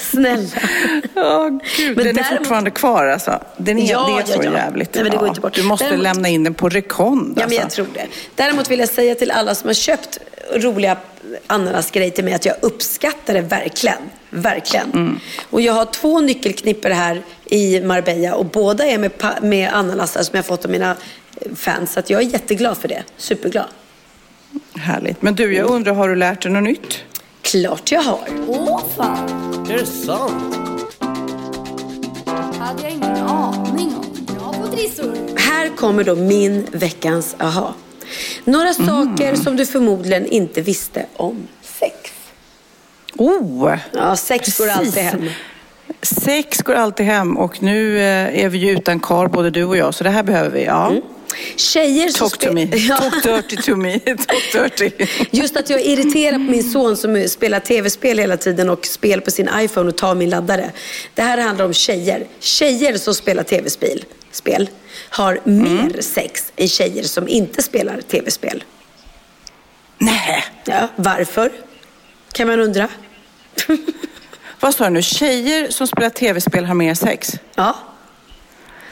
[0.01, 0.47] Snälla.
[1.15, 1.97] Ja, gud.
[1.97, 3.39] Men den är däremot- fortfarande kvar alltså.
[3.57, 4.57] Den är, Ja, det är så ja, ja.
[4.57, 4.93] jävligt.
[4.93, 5.53] Nej, men det går inte bort.
[5.53, 7.33] Du måste Däremot- lämna in den på rekond.
[7.41, 7.75] Ja, men jag alltså.
[7.83, 8.05] tror det.
[8.35, 10.19] Däremot vill jag säga till alla som har köpt
[10.55, 10.97] roliga
[11.47, 14.01] ananasgrejer till mig att jag uppskattar det verkligen.
[14.29, 14.91] Verkligen.
[14.91, 15.19] Mm.
[15.49, 19.11] Och jag har två nyckelknipper här i Marbella och båda är med,
[19.41, 20.95] med ananasar som jag fått av mina
[21.55, 21.93] fans.
[21.93, 23.03] Så att jag är jätteglad för det.
[23.17, 23.65] Superglad.
[24.75, 25.21] Härligt.
[25.21, 27.03] Men du, jag undrar, har du lärt dig något nytt?
[27.41, 28.19] Klart jag har.
[28.47, 29.29] Åh fan,
[29.69, 30.55] Är det sant?
[32.61, 34.25] hade jag ingen aning om.
[34.25, 35.37] Bra på trissor.
[35.37, 37.73] Här kommer då min veckans aha.
[38.43, 38.87] Några Mm.
[38.87, 41.47] saker som du förmodligen inte visste om
[41.79, 41.93] sex.
[43.17, 43.75] Oh!
[43.93, 44.79] Ja, sex går Precis.
[44.87, 45.29] alltid hem.
[46.01, 49.77] Sex går alltid hem och nu eh, är vi ju utan kar både du och
[49.77, 50.63] jag, så det här behöver vi.
[50.65, 50.93] Ja.
[51.55, 52.67] Tjejer som Talk to me.
[52.77, 52.97] Ja.
[52.97, 53.99] Talk dirty to me.
[54.51, 54.91] Talk dirty.
[55.31, 59.21] Just att jag är irriterad på min son som spelar tv-spel hela tiden och spel
[59.21, 60.71] på sin iPhone och tar min laddare.
[61.13, 62.25] Det här handlar om tjejer.
[62.39, 64.69] Tjejer som spelar tv-spel spel,
[65.09, 68.63] har mer sex än tjejer som inte spelar tv-spel.
[69.97, 70.43] Nej.
[70.65, 71.51] Ja, varför?
[72.31, 72.87] Kan man undra.
[74.59, 75.01] Vad sa du nu?
[75.01, 77.31] Tjejer som spelar tv-spel har mer sex?
[77.55, 77.75] Ja.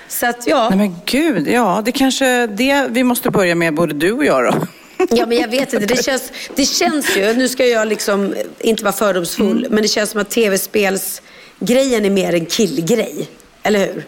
[0.07, 0.69] Så att ja.
[0.69, 4.43] Nej men gud, ja det kanske det vi måste börja med både du och jag
[4.43, 4.67] då.
[5.09, 5.85] Ja, men jag vet inte.
[5.85, 10.09] Det känns, det känns ju, nu ska jag liksom inte vara fördomsfull, men det känns
[10.09, 13.27] som att tv-spelsgrejen är mer en killgrej.
[13.63, 14.05] Eller hur?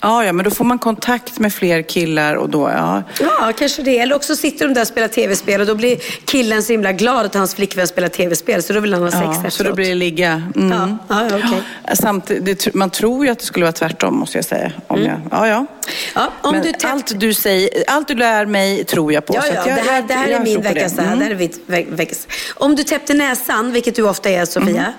[0.00, 3.02] Ja, ja, men då får man kontakt med fler killar och då, ja.
[3.20, 3.98] Ja, kanske det.
[3.98, 7.26] Eller också sitter de där och spelar tv-spel och då blir killen så himla glad
[7.26, 9.52] att hans flickvän spelar tv-spel så då vill han ha sex ja efteråt.
[9.52, 10.42] så då blir det ligga.
[10.56, 10.70] Mm.
[10.78, 11.62] Ja, ja, ja, okej.
[11.94, 14.72] Samtidigt, man tror ju att det skulle vara tvärtom måste jag säga.
[14.86, 15.66] Om jag, ja, ja.
[16.14, 19.34] Ja, om men du täpp- allt, du säger, allt du lär mig tror jag på.
[19.34, 20.92] Ja, ja, att jag, det, här, det här är min veckas.
[20.92, 21.02] det.
[21.02, 21.18] Mm.
[21.18, 22.26] det här är mitt ve- veckas.
[22.54, 24.92] Om du täppte näsan, vilket du ofta är Sofia,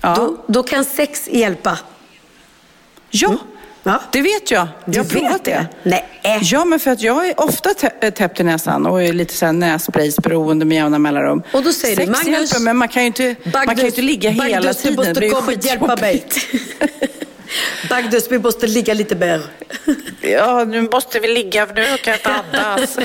[0.00, 0.14] Ja.
[0.14, 1.78] då, då kan sex hjälpa.
[3.10, 3.36] Ja,
[3.86, 4.00] Ja.
[4.12, 4.68] det vet jag.
[4.86, 5.66] Du Jag har provat vet det.
[5.82, 6.04] Nej.
[6.22, 6.38] äh.
[6.42, 9.46] Ja, men för att jag är ofta tä- täppt i näsan och är lite så
[9.46, 11.42] här nässpraysberoende med jämna mellanrum.
[11.52, 13.86] Och då säger du, Sex Magnus, hjälper, men man kan ju inte, man kan ju
[13.86, 14.96] inte ligga hela tiden.
[14.96, 16.24] du Det måste komma och hjälpa mig.
[17.88, 19.42] Bagdus, vi måste ligga lite mer.
[20.20, 22.98] Ja, nu måste vi ligga, nu kan jag inte andas.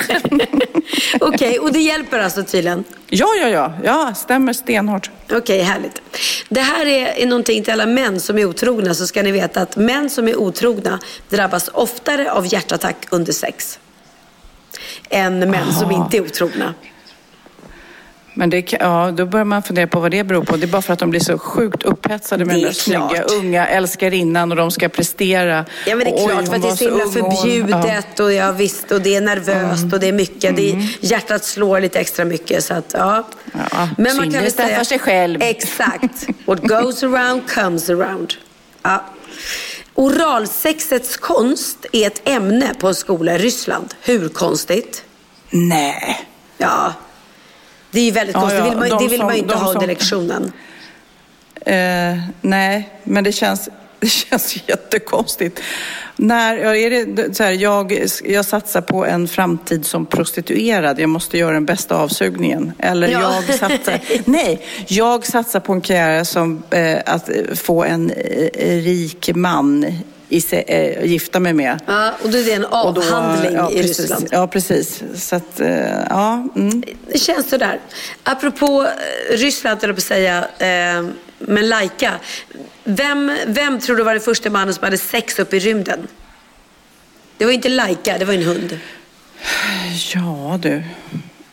[1.22, 2.84] Okej, och det hjälper alltså tydligen?
[3.10, 5.10] ja, ja, ja, ja, stämmer stenhårt.
[5.32, 6.02] Okej, härligt.
[6.50, 9.76] Det här är, någonting till alla män som är otrogna så ska ni veta att
[9.76, 13.80] män som är otrogna drabbas oftare av hjärtattack under sex.
[15.10, 16.74] Än män som inte är otrogna.
[18.40, 20.58] Men det, kan- ja, då börjar man fundera på vad det beror på.
[20.58, 23.10] Det är bara för att de blir så sjukt upphetsade med den är där snygga
[23.10, 23.32] klart.
[23.32, 25.66] unga älskarinnan och de ska prestera.
[25.88, 28.34] Ja men det är Och, oj, klart för att det är så himla förbjudet och
[28.34, 30.56] ja visst och det är nervöst och det är mycket.
[30.56, 33.28] Det är, hjärtat slår lite extra mycket så att ja.
[33.72, 35.42] Ja, synnerhet för sig själv.
[35.42, 36.28] Exakt.
[36.46, 38.34] What goes around comes around.
[38.84, 39.04] Ja.
[39.96, 43.94] Oralsexets konst är ett ämne på en skola i Ryssland.
[44.02, 45.04] Hur konstigt?
[45.50, 46.20] Nej.
[46.58, 46.94] Ja.
[47.92, 48.60] Det är ju väldigt konstigt.
[48.60, 50.52] ja, Det vill man, de det vill man ju som- inte ha under som- lektionen.
[51.66, 53.70] Eh, nej, men det känns,
[54.00, 55.60] det känns jättekonstigt.
[56.16, 61.00] När, ja, är det, så här, jag, jag satsar på en framtid som prostituerad.
[61.00, 62.72] Jag måste göra den bästa avsugningen.
[62.80, 63.42] Eller Ja.
[63.48, 64.00] jag satsar...
[64.26, 69.86] nej, jag satsar på en karriär som eh, att få en eh, rik man
[70.30, 71.80] i eh, gifta mig med.
[71.86, 74.28] Ja, och då är det en Och då- avhandling ja, i precis, Ryssland.
[74.32, 75.04] Ja, precis.
[75.16, 75.70] Så att, eh,
[76.10, 76.48] ja.
[76.56, 76.84] Mm.
[77.12, 77.80] Det känns sådär.
[78.24, 78.88] Apropå
[79.32, 80.38] eh, Ryssland, jag på att säga,
[80.98, 81.06] eh,
[81.40, 82.14] men Laika.
[82.84, 86.08] Vem, vem tror du var den första mannen som hade sex upp i rymden?
[87.38, 88.80] Det var inte Laika, det var en hund.
[90.16, 90.84] Ja, du.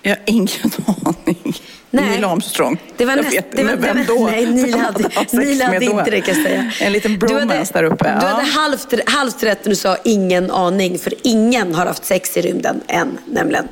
[0.08, 0.48] Jag har ingen
[0.86, 1.54] aning.
[1.90, 2.04] Nej.
[2.10, 2.78] Neil Armstrong.
[2.96, 4.26] Det var jag näst- vet det var- det vem var- då?
[4.26, 5.98] nej, Neil hade- Neil hade då?
[5.98, 6.72] inte det, kan jag säga.
[6.80, 8.04] En liten Du bromance där uppe.
[8.04, 8.14] Du ja.
[8.28, 12.40] hade halvt, halvt rätt när du sa ingen aning, för ingen har haft sex i
[12.42, 13.68] rymden än, nämligen.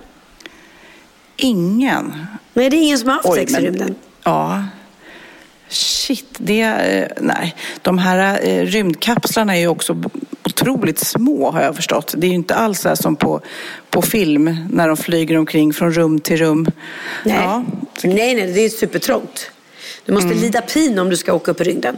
[1.36, 2.26] Ingen.
[2.54, 3.94] Nej, det är ingen som har haft Oj, sex men- i rymden.
[4.24, 4.64] Ja.
[5.68, 6.60] Shit, det...
[6.60, 7.54] eh, Nej.
[7.82, 10.02] De här eh, rymdkapslarna är ju också
[10.54, 12.14] otroligt små har jag förstått.
[12.16, 13.40] Det är ju inte alls så som på,
[13.90, 16.66] på film när de flyger omkring från rum till rum.
[17.24, 17.36] Nej.
[17.36, 17.64] Ja.
[18.02, 19.50] nej, nej, det är supertrångt.
[20.04, 20.38] Du måste Mm.
[20.40, 21.96] lida pin om du ska åka upp i rymden.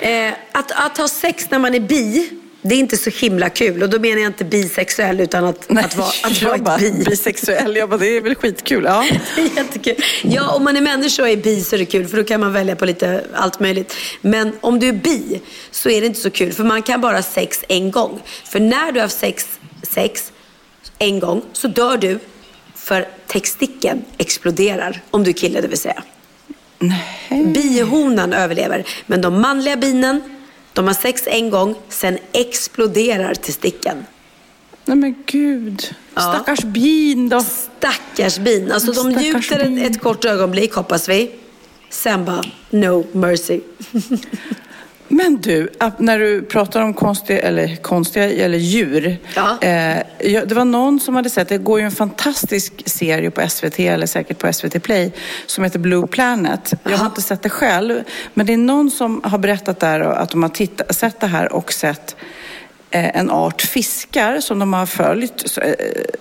[0.00, 2.30] Eh, att, att ha sex när man är bi,
[2.68, 3.82] det är inte så himla kul.
[3.82, 7.04] Och då menar jag inte bisexuell utan att, att vara, att vara bara, bi.
[7.06, 8.84] bisexuell, jag bara, det är väl skitkul.
[8.84, 9.06] Ja.
[9.36, 9.94] Det är jättekul.
[10.22, 12.40] Ja, om man är människa och är bi så är det kul för då kan
[12.40, 13.94] man välja på lite allt möjligt.
[14.20, 15.40] Men om du är bi
[15.70, 18.22] så är det inte så kul för man kan bara ha sex en gång.
[18.44, 19.46] För när du har sex,
[19.82, 20.32] sex
[20.98, 22.18] en gång så dör du
[22.74, 25.00] för textikeln exploderar.
[25.10, 26.02] Om du är kille det vill säga.
[27.54, 28.84] Bihonan överlever.
[29.06, 30.35] Men de manliga binen,
[30.76, 34.04] de har sex en gång, sen exploderar testikeln.
[34.84, 35.94] Nej men gud.
[36.12, 37.40] Stackars bin då.
[37.40, 38.72] Stackars bin.
[38.72, 41.30] Alltså de Stackars njuter ett, ett kort ögonblick hoppas vi.
[41.90, 43.60] Sen bara, no mercy.
[45.08, 49.18] Men du, när du pratar om konstiga, eller konstiga eller djur.
[49.34, 49.58] Ja.
[49.62, 53.78] Eh, det var någon som hade sett, det går ju en fantastisk serie på SVT,
[53.78, 55.12] eller säkert på SVT Play,
[55.46, 56.74] som heter Blue Planet.
[56.82, 58.02] Jag har inte sett det själv,
[58.34, 61.52] men det är någon som har berättat där att de har titta, sett det här
[61.52, 62.16] och sett
[62.90, 65.58] eh, en art fiskar som de har följt.
[65.58, 65.72] Eh,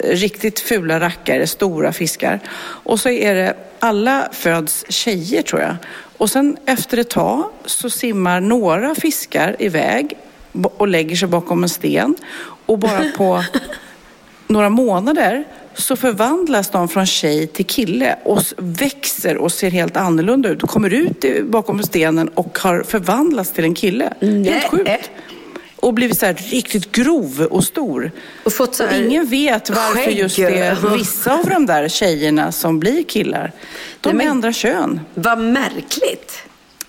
[0.04, 2.40] riktigt fula rackare, stora fiskar.
[2.58, 5.76] Och så är det, alla föds tjejer tror jag.
[6.18, 10.18] Och sen efter ett tag så simmar några fiskar iväg
[10.78, 12.16] och lägger sig bakom en sten.
[12.66, 13.44] Och bara på
[14.48, 15.44] några månader
[15.74, 20.62] så förvandlas de från tjej till kille och växer och ser helt annorlunda ut.
[20.62, 24.14] Kommer ut bakom stenen och har förvandlats till en kille.
[24.22, 25.10] Helt sjukt.
[25.86, 28.12] Och blivit så här riktigt grov och stor.
[28.44, 30.18] Och fått så Och ingen vet varför skägg.
[30.18, 33.52] just det vissa av de där tjejerna som blir killar.
[34.02, 35.00] De Nej, ändrar kön.
[35.14, 36.44] Vad märkligt.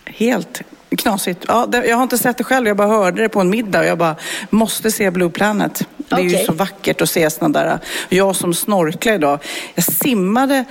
[0.04, 0.62] Helt
[0.96, 1.44] knasigt.
[1.48, 3.86] Ja, jag har inte sett det själv, jag bara hörde det på en middag och
[3.86, 4.16] jag bara
[4.50, 5.82] måste se Blue Planet.
[5.96, 6.44] Det är ju Okej.
[6.46, 7.78] så vackert att se sådana där.
[8.08, 9.38] Jag som snorklar idag,
[9.74, 10.64] jag simmade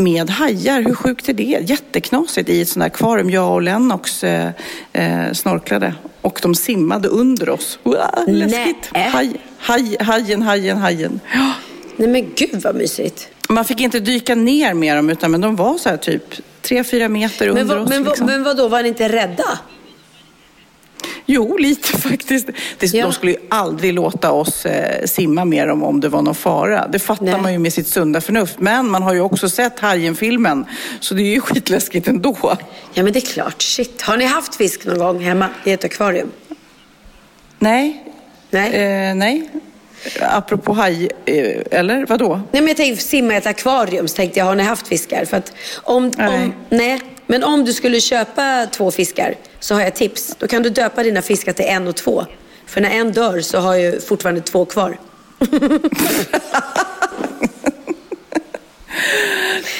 [0.00, 0.82] med hajar.
[0.82, 1.58] Hur sjukt är det?
[1.62, 3.30] Jätteknasigt i ett sånt här akvarium.
[3.30, 4.50] Jag och Lennox eh,
[4.92, 7.78] eh, snorklade och de simmade under oss.
[8.26, 8.90] Läskigt.
[8.94, 9.08] Nej.
[9.10, 11.20] Haj, haj, hajen, hajen, hajen.
[11.34, 11.52] Ja.
[11.96, 13.28] Nej men gud vad mysigt.
[13.48, 16.84] Man fick inte dyka ner med dem utan men de var så här typ tre,
[16.84, 17.90] fyra meter Men, under vad, oss.
[17.90, 18.26] men, liksom.
[18.26, 19.58] men vad då var ni inte rädda?
[21.26, 22.48] Jo, lite faktiskt.
[22.78, 23.04] Det, Ja.
[23.04, 26.88] De skulle ju aldrig låta oss eh, simma med dem om det var någon fara.
[26.88, 27.40] Det fattar Nej.
[27.40, 28.58] man ju med sitt sunda förnuft.
[28.58, 30.64] Men man har ju också sett Hajen-filmen,
[31.00, 32.36] så det är ju skitläskigt ändå.
[32.94, 33.62] Ja men det är klart.
[33.62, 34.02] Shit.
[34.02, 36.30] Har ni haft fisk någon gång hemma i ett akvarium?
[37.58, 38.04] Nej.
[38.50, 38.72] Nej.
[38.74, 39.48] Eh, nej.
[40.20, 42.28] Apropå haj, eh, eller vadå?
[42.52, 45.24] Nej men jag tänkte simma i ett akvarium så tänkte jag, har ni haft fiskar?
[45.24, 46.44] För att om, Nej.
[46.44, 50.36] om, nej, men om du skulle köpa två fiskar så har jag ett tips.
[50.38, 52.26] Då kan du döpa dina fiskar till en och två.
[52.66, 54.98] För när en dör så har jag ju fortfarande två kvar.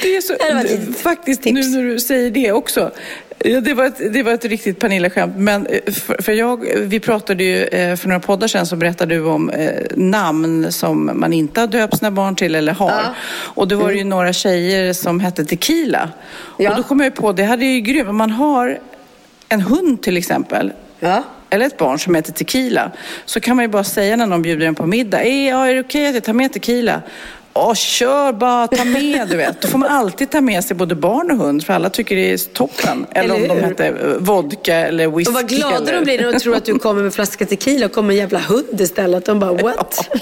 [0.02, 0.32] Det är så,
[0.86, 1.54] Det faktiskt tips.
[1.68, 2.90] nu när du säger det också.
[3.44, 5.32] Ja, det, var ett, det var ett riktigt Pernilla-skämt.
[5.36, 9.14] Men eh, för, för jag, vi pratade ju eh, för några poddar sedan så berättade
[9.14, 12.90] du om eh, namn som man inte har döpt sina barn till eller har.
[12.90, 13.14] Ja.
[13.30, 16.08] Och då var det ju några tjejer som hette Tequila.
[16.58, 16.70] Ja.
[16.70, 18.08] Och då kom jag ju på, det hade ju grymt.
[18.08, 18.78] Om man har
[19.48, 20.72] en hund till exempel.
[21.00, 21.22] Ja.
[21.50, 22.90] Eller ett barn som heter Tequila.
[23.24, 25.20] Så kan man ju bara säga när någon bjuder en på middag.
[25.22, 27.02] "Eh, Ja, är det okej att jag tar med Tequila?
[27.52, 29.62] Åh, kör bara, ta med, du vet.
[29.62, 32.32] Då får man alltid ta med sig både barn och hund, för alla tycker det
[32.32, 33.06] är toppen.
[33.10, 35.30] Eller, Eller om de hette eh, vodka eller whisky.
[35.30, 35.92] Och vad glada eller...
[35.92, 38.38] de blir när de tror att du kommer med flaska tequila och kommer en jävla
[38.38, 39.24] hund istället.
[39.24, 40.08] De bara what?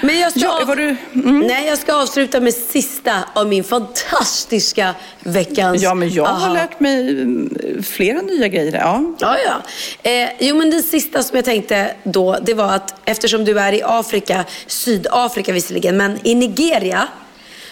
[0.00, 0.76] Men jag ska, Ja, av...
[0.76, 5.82] du- Nej, jag ska avsluta med sista av min fantastiska veckans...
[5.82, 6.54] Ja, men jag har Aha.
[6.54, 8.72] lärt mig mm, flera nya grejer.
[8.72, 9.14] Ja.
[9.18, 9.62] Ja, ja.
[10.10, 13.72] Eh, jo, men det sista som jag tänkte då, det var att eftersom du är
[13.72, 17.08] i Afrika, Sydafrika visserligen, men i Nigeria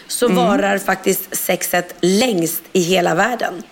[0.09, 0.37] så Mm.
[0.37, 3.63] varar faktiskt sexet längst i hela världen.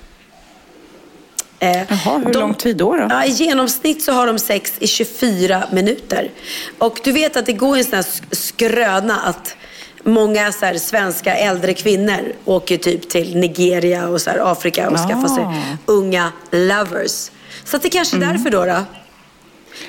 [1.63, 2.97] Eh, Jaha, hur lång tid då?
[2.97, 3.07] då?
[3.11, 6.31] Ja, I genomsnitt så har de sex i 24 minuter.
[6.79, 9.57] Och du vet att det går en sån här sk- skröna att
[10.05, 14.97] många så här, svenska äldre kvinnor åker typ till Nigeria och så här, Afrika och
[14.99, 15.55] skaffar sig Ah.
[15.87, 17.31] unga lovers.
[17.65, 18.65] Så att det kanske är därför då.
[18.65, 18.85] då.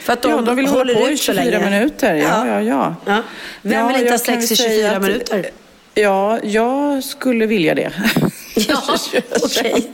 [0.01, 0.39] För att de, Mm.
[0.45, 1.69] Ja, de vill håller hålla på ut i så 24 länge.
[1.69, 2.15] minuter.
[2.15, 2.95] Ja, ja, ja.
[3.05, 3.21] Ja.
[3.61, 5.49] Vem Ja, vill inte ha sex i väl säga 24 att- minuter?
[5.93, 7.91] Ja, jag skulle vilja det.
[8.55, 8.81] Ja,
[9.43, 9.91] okej.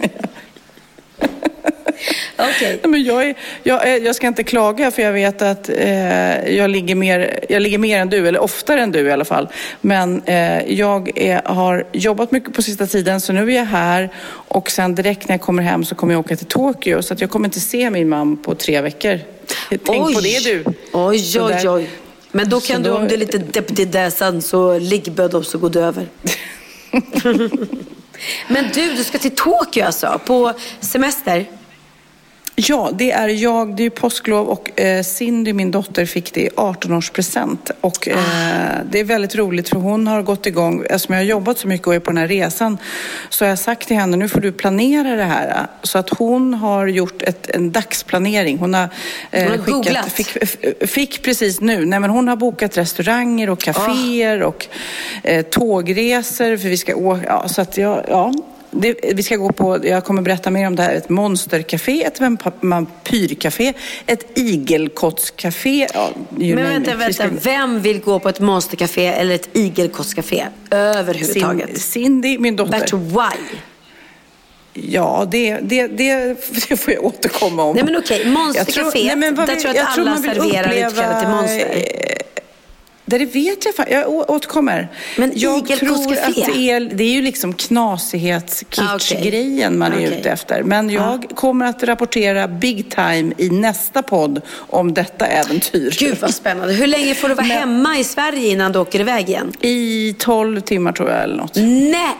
[2.37, 6.55] Nej, men jag, är, jag, är, jag ska inte klaga för jag vet att eh,
[6.55, 9.47] jag, ligger mer, jag ligger mer än du, eller oftare än du i alla fall.
[9.81, 14.09] Men eh, jag är, har jobbat mycket på sista tiden så nu är jag här
[14.29, 17.21] och sen direkt när jag kommer hem så kommer jag åka till Tokyo så att
[17.21, 19.19] jag kommer inte se min man på tre veckor.
[19.69, 20.63] Tänk på det du.
[20.93, 21.89] Oj, Så oj, oj.
[22.31, 25.11] Men då så kan du, då- om du är lite deppig där sen, så ligg
[25.11, 26.05] böd upp så går det över.
[28.47, 31.45] Men du, du ska till Tokyo alltså, på semester?
[32.67, 33.75] Ja, det är jag.
[33.75, 37.71] Det är påsklov och eh, Cindy, min dotter, fick det i 18-årspresent.
[37.81, 38.17] Och eh,
[38.91, 41.87] det är väldigt roligt för hon har gått igång, eftersom jag har jobbat så mycket
[41.87, 42.77] och är på den här resan,
[43.29, 45.67] så har jag sagt till henne, nu får du planera det här.
[45.83, 48.57] Så att hon har gjort ett, en dagsplanering.
[48.57, 48.89] Hon har,
[49.31, 50.11] eh, Hon har googlat.
[50.11, 50.27] fick,
[50.89, 54.67] fick precis nu, nej men hon har bokat restauranger och kaféer och
[55.23, 58.33] eh, tågresor för vi ska åka, ja, så att jag, ja.
[58.71, 62.19] Det, vi ska gå på, jag kommer berätta mer om det här, ett monstercafé, ett
[62.61, 63.73] vampyrcafé,
[64.05, 65.87] ett igelkottscafé.
[65.93, 67.13] Ja, Men vänta, vänta.
[67.13, 71.69] ska- Vem vill gå på ett monstercafé eller ett igelkottscafé överhuvudtaget?
[71.69, 72.79] Cin- Cindy, min dotter.
[72.79, 73.57] But why?
[74.73, 76.35] Ja, det, det, det,
[76.69, 77.75] det får jag återkomma om.
[77.75, 82.18] Nej men okej, monstercafé, där tror jag att alla serverar uppleva, kläder till monster.
[83.09, 83.91] Det, vet jag faktiskt.
[83.91, 84.87] Jag återkommer.
[85.17, 89.21] Men jag tror att det är, det är ju liksom knasighets Ah, okej.
[89.29, 90.19] grejen man är Okej.
[90.19, 90.63] ute efter.
[90.63, 95.95] Men jag kommer att rapportera big time i nästa podd om detta äventyr.
[95.99, 96.73] Gud vad spännande.
[96.73, 99.51] Hur länge får du vara Men- hemma i Sverige innan du åker iväg igen?
[99.61, 101.55] I 12 timmar tror jag eller något.
[101.55, 102.15] Nej.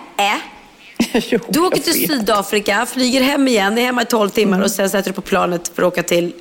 [1.29, 2.09] Jo, Du åker till vet.
[2.11, 5.71] Sydafrika, flyger hem igen, är hemma i 12 timmar och sen sätter du på planet
[5.75, 6.33] för att åka till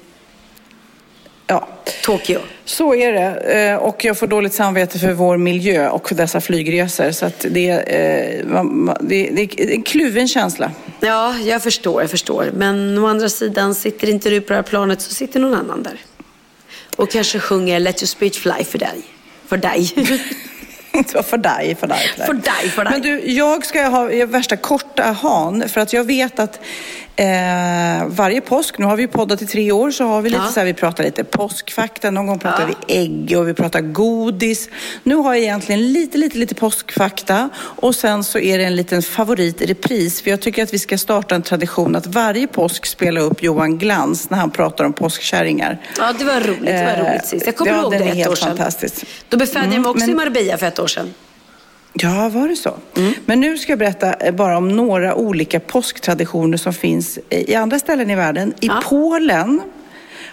[1.50, 1.68] Ja.
[2.04, 2.40] Tokyo.
[2.64, 3.54] Så är det.
[3.70, 7.10] Eh, Och jag får dåligt samvete för vår miljö och dessa flygresor.
[7.10, 10.70] Så att det, är, eh, det, är en kluven känsla.
[11.00, 12.50] Ja, jag förstår, jag förstår.
[12.54, 15.82] Men å andra sidan, sitter inte du på det här planet så sitter någon annan
[15.82, 16.00] där.
[16.96, 19.02] Och kanske sjunger Let your speech fly för dig.
[19.46, 19.86] För dig.
[21.04, 22.92] för dig, för dig, För dig, för dig.
[22.92, 26.60] Men du, jag ska ha värsta korta han för att jag vet att
[27.18, 30.52] eh, varje påsk, nu har vi poddat i tre år, så har vi lite Ja.
[30.52, 32.74] så här, vi pratar lite påskfakta, någon gång pratar Ja.
[32.88, 34.68] vi ägg och vi pratar godis.
[35.02, 39.02] Nu har jag egentligen lite, lite, lite påskfakta och sen så är det en liten
[39.02, 42.86] favorit i repris, för jag tycker att vi ska starta en tradition att varje påsk
[42.86, 45.78] spela upp Johan Glans när han pratar om påskkärringar.
[45.98, 46.66] Ja, det var roligt.
[46.66, 47.46] Det var roligt sist.
[47.46, 48.56] Jag kommer ja, ihåg det är ett helt år sedan.
[49.28, 51.14] Då jag Mm, mig också men- i Marbella för ett år sedan.
[52.02, 52.74] Ja, var det så?
[53.26, 57.54] Men nu ska jag berätta eh, bara om några olika påsktraditioner som finns eh, i
[57.54, 58.54] andra ställen i världen.
[58.60, 58.80] I Ja.
[58.84, 59.60] Polen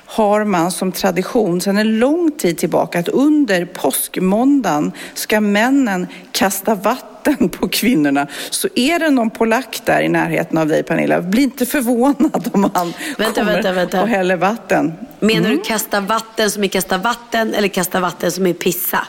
[0.08, 6.76] har man som tradition sedan en lång tid tillbaka att under påskmåndagen ska männen kasta
[6.76, 8.28] vatten på kvinnorna.
[8.50, 12.70] Så är det någon polack där i närheten av dig Pernilla, bli inte förvånad om
[12.74, 14.02] han Vänta, kommer vänta, vänta.
[14.02, 14.94] och häller vatten.
[15.20, 15.58] Menar Mm.
[15.58, 19.08] du kasta vatten som i kasta vatten eller kasta vatten som i pissa?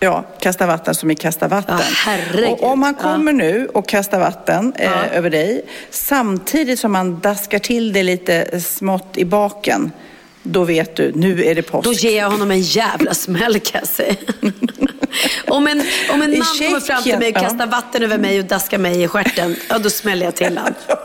[0.00, 1.78] Ja, kasta vatten som i kasta vatten.
[2.36, 5.04] Ja, och om han kommer nu och kastar vatten eh, Ja.
[5.06, 9.92] över dig samtidigt som han daskar till det lite smått i baken,
[10.46, 11.84] då vet du, nu är det påsk.
[11.84, 14.14] Då ger jag honom en jävla smäll kan jag säga.
[15.48, 17.40] om en, om en man kommer fram till mig och Tjeckien, ja.
[17.40, 20.74] kastar vatten över mig och daskar mig i stjärten, ja då smäller jag till han.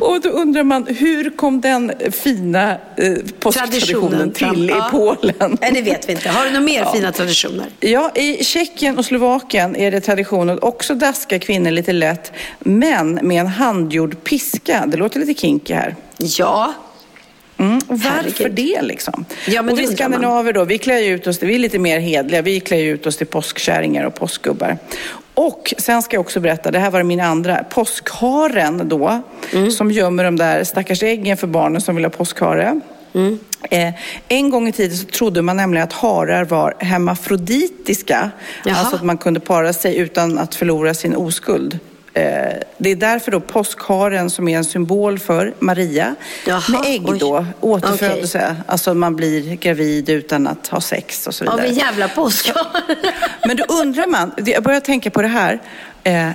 [0.00, 4.88] Och då undrar man, hur kom den fina eh, påsktraditionen till Ja.
[4.88, 5.58] i Polen?
[5.60, 6.28] Nej, det vet vi inte.
[6.28, 7.66] Har du några mer fina traditioner?
[7.80, 13.14] Ja, i Tjeckien och Slovakien är det tradition att också daska kvinnor lite lätt, men
[13.14, 14.84] med en handgjord piska.
[14.86, 15.96] Det låter lite kinky här.
[16.16, 16.74] Ja.
[17.62, 17.76] Mm.
[17.78, 18.52] Och varför Herregud.
[18.52, 19.24] det liksom?
[19.46, 22.42] Ja, men och vi skandinaver då, vi klär ut oss, vi är lite mer hedliga,
[22.42, 24.78] vi klär ut oss till påskkärringar och påskgubbar.
[25.34, 29.70] Och sen ska jag också berätta, det här var min andra, påskharen då, Mm.
[29.70, 32.80] som gömmer de där stackars äggen för barnen som vill ha påskhare.
[33.14, 33.38] Mm.
[33.70, 33.94] Eh,
[34.28, 38.30] en gång i tiden så trodde man nämligen att harar var hermafroditiska,
[38.64, 38.76] Jaha.
[38.78, 41.78] alltså att man kunde para sig utan att förlora sin oskuld.
[42.14, 46.14] Eh, det är därför då påskharen som är en symbol för Maria
[46.46, 47.18] Jaha, med ägg oj.
[47.18, 48.38] då, återfödelse.
[48.50, 48.62] Okej.
[48.66, 51.68] Alltså man blir gravid utan att ha sex och så Ja, vidare.
[51.70, 52.66] vi jävla påskhare.
[53.46, 55.58] Men då undrar man, jag börjar tänka på det här.
[56.04, 56.28] Eh,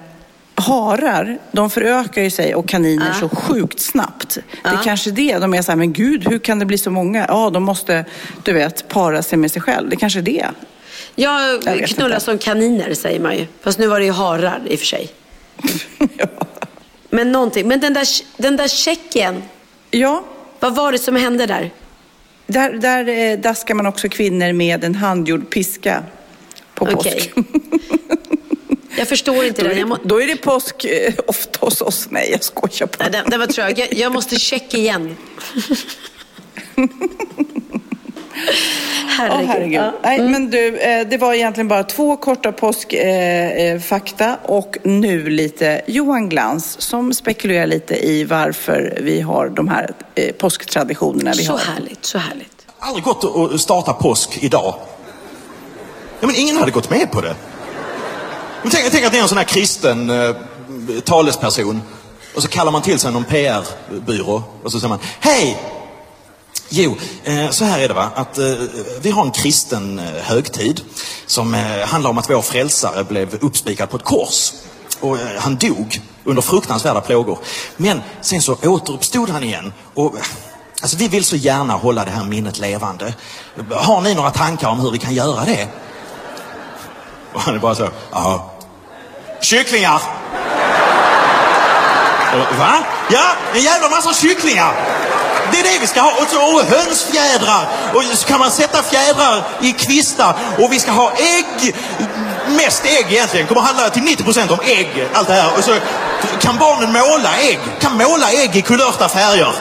[0.55, 4.37] harar, de förökar ju sig och kaniner så sjukt snabbt.
[4.63, 6.91] Det är kanske det, de är så här, men gud, hur kan det bli så
[6.91, 7.25] många?
[7.27, 8.05] Ja, de måste,
[8.43, 9.89] du vet, para sig med sig själv.
[9.89, 10.45] Det kanske är det.
[11.65, 13.45] Vet knullar som kaniner säger man ju.
[13.61, 15.09] Fast nu var det ju harar i och för sig.
[16.17, 16.27] ja.
[17.09, 17.67] Men någonting.
[17.67, 18.07] Men den där,
[18.37, 19.43] den där Tjeckien,
[19.91, 20.23] ja,
[20.59, 21.71] vad var det som hände där?
[22.47, 26.03] där, där eh, daskar man också kvinnor med en handgjord piska
[26.73, 27.07] på påsk.
[27.07, 27.33] Okej.
[28.97, 29.79] Jag förstår inte Då det.
[29.79, 29.97] är må...
[30.03, 32.07] då är det påsk eh, ofta hos oss.
[32.09, 33.03] Nej, jag skojar bara.
[33.03, 33.79] Nej, den, den var trög.
[33.79, 35.15] Jag, jag måste checka igen.
[39.17, 39.47] Herregud.
[39.47, 39.73] herregud.
[39.73, 39.93] Ja.
[40.03, 45.29] Nej, men du, eh, det var egentligen bara två korta påskfakta eh, eh, och nu
[45.29, 49.91] lite Johan Glans som spekulerar lite i varför vi har de här
[50.37, 51.59] påsktraditionerna vi Så har.
[51.59, 52.67] härligt, så härligt.
[52.79, 54.75] aldrig gått att att starta påsk idag.
[56.19, 57.35] Ja, men ingen hade gått med på det.
[58.61, 60.35] Men tänk, tänk att ni är en sån här kristen eh,
[61.03, 61.81] talesperson
[62.35, 65.57] Och så kallar man till sig någon PR-byrå och så säger man, hej!
[66.69, 68.45] Jo, eh, så här är det va, att eh,
[69.01, 70.81] vi har en kristen eh, högtid
[71.25, 71.53] som
[71.85, 74.53] handlar om att vår frälsare blev uppspikad på ett kors.
[74.99, 77.39] Och han dog under fruktansvärda plågor.
[77.77, 79.73] Men sen så återuppstod han igen.
[79.93, 80.15] Och,
[80.81, 83.13] alltså, vi vill så gärna hålla det här minnet levande.
[83.71, 85.67] Har ni några tankar om hur vi kan göra det?
[87.33, 88.51] Och han är bara så, ja.
[89.41, 90.01] Kycklingar!
[92.33, 92.83] Och, va?
[93.09, 94.96] Ja, en jävla massa kycklingar!
[95.51, 96.11] Det är det vi ska ha.
[96.11, 97.67] Och, så, och hönsfjädrar.
[97.93, 100.35] Och så kan man sätta fjädrar i kvistar.
[100.57, 101.75] Och vi ska ha ägg.
[102.49, 103.47] Mest ägg egentligen.
[103.47, 105.07] Kommer handla till 90% om ägg.
[105.13, 105.57] Allt det här.
[105.57, 105.75] Och så
[106.39, 107.59] kan barnen måla ägg.
[107.79, 109.53] Kan måla ägg i kulörta färger.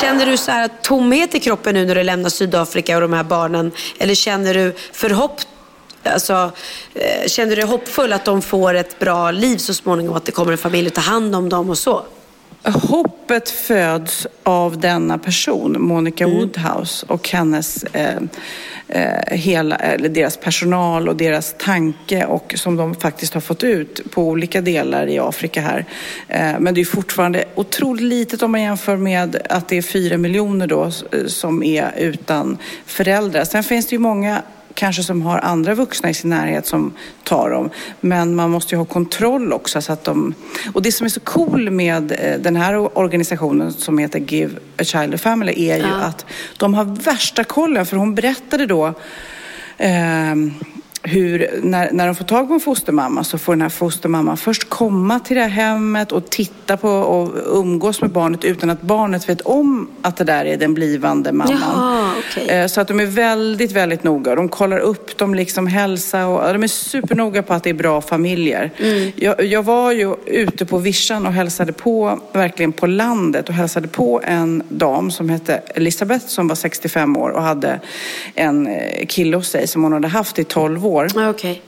[0.00, 3.24] Känner du så här tomhet i kroppen nu när du lämnar Sydafrika och de här
[3.24, 3.72] barnen?
[3.98, 5.40] Eller känner du förhopp...
[6.06, 6.52] Alltså,
[6.94, 10.16] eh, känner du dig hoppfull att de får ett bra liv så småningom?
[10.16, 12.02] Att det kommer en familj att ta hand om dem och så?
[12.64, 18.16] Hoppet föds av denna person, Monica Woodhouse och hennes eh,
[18.88, 24.10] eh, hela, eller deras personal och deras tanke och som de faktiskt har fått ut
[24.10, 25.84] på olika delar i Afrika här.
[26.28, 30.16] Eh, men det är fortfarande otroligt litet om man jämför med att det är fyra
[30.16, 30.90] miljoner då
[31.26, 33.44] som är utan föräldrar.
[33.44, 34.42] Sen finns det ju många
[34.74, 36.92] kanske som har andra vuxna i sin närhet som
[37.24, 37.70] tar dem.
[38.00, 40.34] Men man måste ju ha kontroll också så att de...
[40.74, 44.84] Och det som är så cool med eh, den här organisationen som heter Give a
[44.84, 45.94] Child a Family är ju Ja.
[45.94, 46.26] att
[46.56, 48.94] de har värsta kollen för hon berättade då
[49.78, 50.52] ehm,
[51.06, 54.68] hur, när, när de får tag på en fostermamma så får den här fostermamman först
[54.68, 59.28] komma till det här hemmet och titta på och umgås med barnet utan att barnet
[59.28, 61.58] vet om att det där är den blivande mamman.
[61.60, 62.48] Jaha, okej.
[62.48, 64.34] Eh, Så att de är väldigt, väldigt noga.
[64.34, 68.00] De kollar upp dem, liksom hälsa och de är supernoga på att det är bra
[68.00, 68.70] familjer.
[68.78, 69.12] Mm.
[69.16, 73.88] Jag, jag var ju ute på vischan och hälsade på, verkligen på landet och hälsade
[73.88, 77.80] på en dam som hette Elisabeth som var 65 år och hade
[78.34, 80.93] en eh, kille hos sig som hon hade haft i 12 år.
[81.14, 81.62] Ja, okej.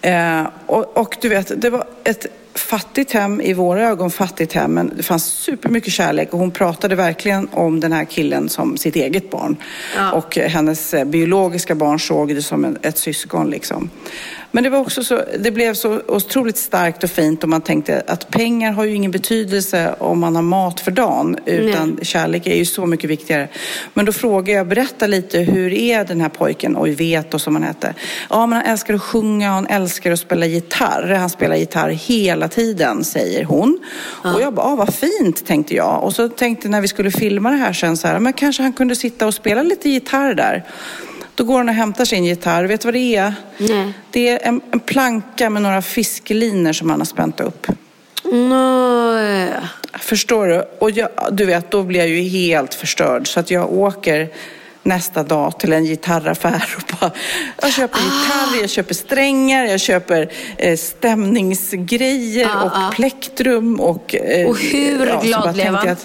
[0.00, 4.74] Eh, och, och du vet, det var ett fattigt hem, i våra ögon fattigt hem,
[4.74, 8.96] men det fanns supermycket kärlek och hon pratade verkligen om den här killen som sitt
[8.96, 9.56] eget barn.
[9.96, 10.12] Ja.
[10.12, 13.90] Och eh, hennes eh, biologiska barn såg det som en, ett syskon liksom.
[14.54, 18.02] Men det var också så, det blev så otroligt starkt och fint och man tänkte
[18.06, 22.56] att pengar har ju ingen betydelse om man har mat för dagen, utan kärlek är
[22.56, 23.48] ju så mycket viktigare.
[23.94, 27.94] Men då frågade jag, berätta lite, hur är den här pojken, Oiveto som han hette?
[28.30, 31.08] Ja, men han älskar att sjunga, han älskar att spela gitarr.
[31.08, 33.78] Han spelar gitarr hela tiden, säger hon.
[34.34, 36.04] Och jag bara, ah, vad fint, tänkte jag.
[36.04, 38.72] Och så tänkte när vi skulle filma det här sen så här, men kanske han
[38.72, 40.64] kunde sitta och spela lite gitarr där.
[41.34, 42.64] Då går han och hämtar sin gitarr.
[42.64, 43.34] Vet du vad det är?
[43.58, 43.92] Nej.
[44.10, 47.66] Det är en, en planka med några fiskelinor som han har spänt upp.
[48.32, 49.48] Nej.
[49.98, 50.64] Förstår du?
[50.78, 53.28] Och jag, du vet, då blir jag ju helt förstörd.
[53.28, 54.28] Så att jag åker
[54.82, 57.10] nästa dag till en gitarraffär och bara,
[57.62, 62.88] jag köper gitarr, jag köper strängar, jag köper eh, stämningsgrejer Ah, ah.
[62.88, 64.14] och plektrum och...
[64.14, 65.96] Eh, Och hur så glad blev han?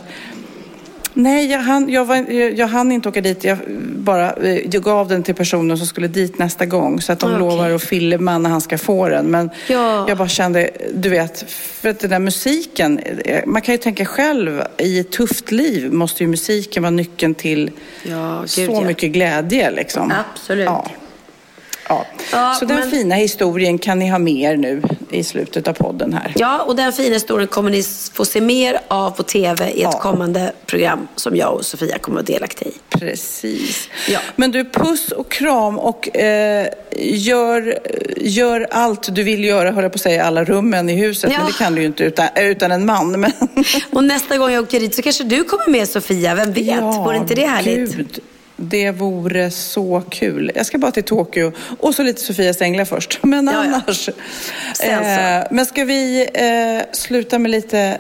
[1.19, 3.43] Nej, jag hann, jag, var, jag, hann inte åka dit.
[3.43, 3.57] Jag,
[3.95, 7.01] bara, eh, jag gav den till personen som skulle dit nästa gång.
[7.01, 7.39] Så att de Ah, okej.
[7.39, 9.25] lovar att filma när han ska få den.
[9.25, 10.05] Men Ja.
[10.09, 12.99] jag bara kände, du vet, för att den där musiken.
[13.25, 17.35] eh, Man kan ju tänka själv, i ett tufft liv måste ju musiken vara nyckeln
[17.35, 17.71] till
[18.03, 19.71] Ja, gud, så mycket glädje.
[19.71, 20.13] Liksom.
[20.33, 20.65] Absolut.
[20.65, 20.87] Ja.
[21.90, 22.06] Ja.
[22.32, 25.74] Ja, så den men- fina historien kan ni ha med er nu i slutet av
[25.74, 26.34] podden här.
[26.36, 27.84] Ja, och den fina historien kommer ni
[28.14, 29.91] få se mer av på tv i ett Ja.
[29.91, 32.74] kommande program som jag och Sofia kommer att vara delaktiga i.
[32.99, 33.90] Precis.
[34.10, 34.20] Ja.
[34.36, 36.68] Men du, puss och kram och eh,
[36.98, 37.80] gör,
[38.18, 41.32] gör allt du vill göra, höll jag på att säga, i alla rummen i huset.
[41.34, 41.38] Ja.
[41.38, 43.20] Men det kan du ju inte utan, utan en man.
[43.20, 43.32] Men...
[43.91, 46.82] Och nästa gång jag åker dit så kanske du kommer med Sofia, vem vet?
[46.82, 47.95] Vore inte det härligt?
[47.95, 48.20] Gud,
[48.61, 50.52] det vore så kul.
[50.56, 53.19] Jag ska bara till Tokyo och så lite Sofias änglar först.
[53.23, 53.81] Men Ja, ja.
[53.86, 54.10] annars.
[54.73, 54.86] Så.
[54.86, 57.98] Eh, men ska vi eh, sluta med lite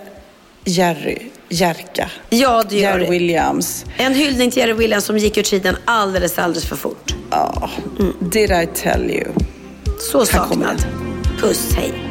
[0.65, 1.17] Jerry,
[1.49, 2.09] Jerka?
[2.29, 3.09] Ja, det gör Jerry.
[3.09, 3.85] Williams.
[3.97, 7.15] En hyllning till Jerry Williams som gick ur tiden alldeles, alldeles för fort.
[7.31, 7.69] Ja,
[8.19, 9.25] did I tell you?
[10.11, 10.85] Så saknad.
[11.41, 12.08] Puss, hej.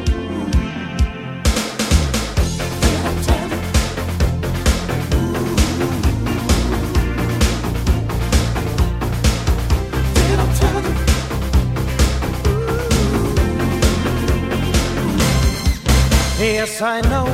[16.51, 17.27] Yes, I know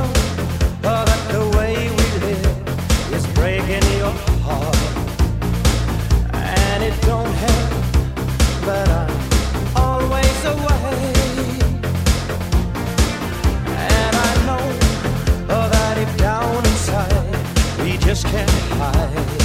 [0.81, 4.11] that the way we live is breaking your
[4.43, 4.75] heart,
[6.33, 7.69] and it don't help
[8.67, 9.15] that I'm
[9.77, 11.13] always away.
[13.95, 14.65] And I know
[15.47, 19.44] that if down inside we just can't hide.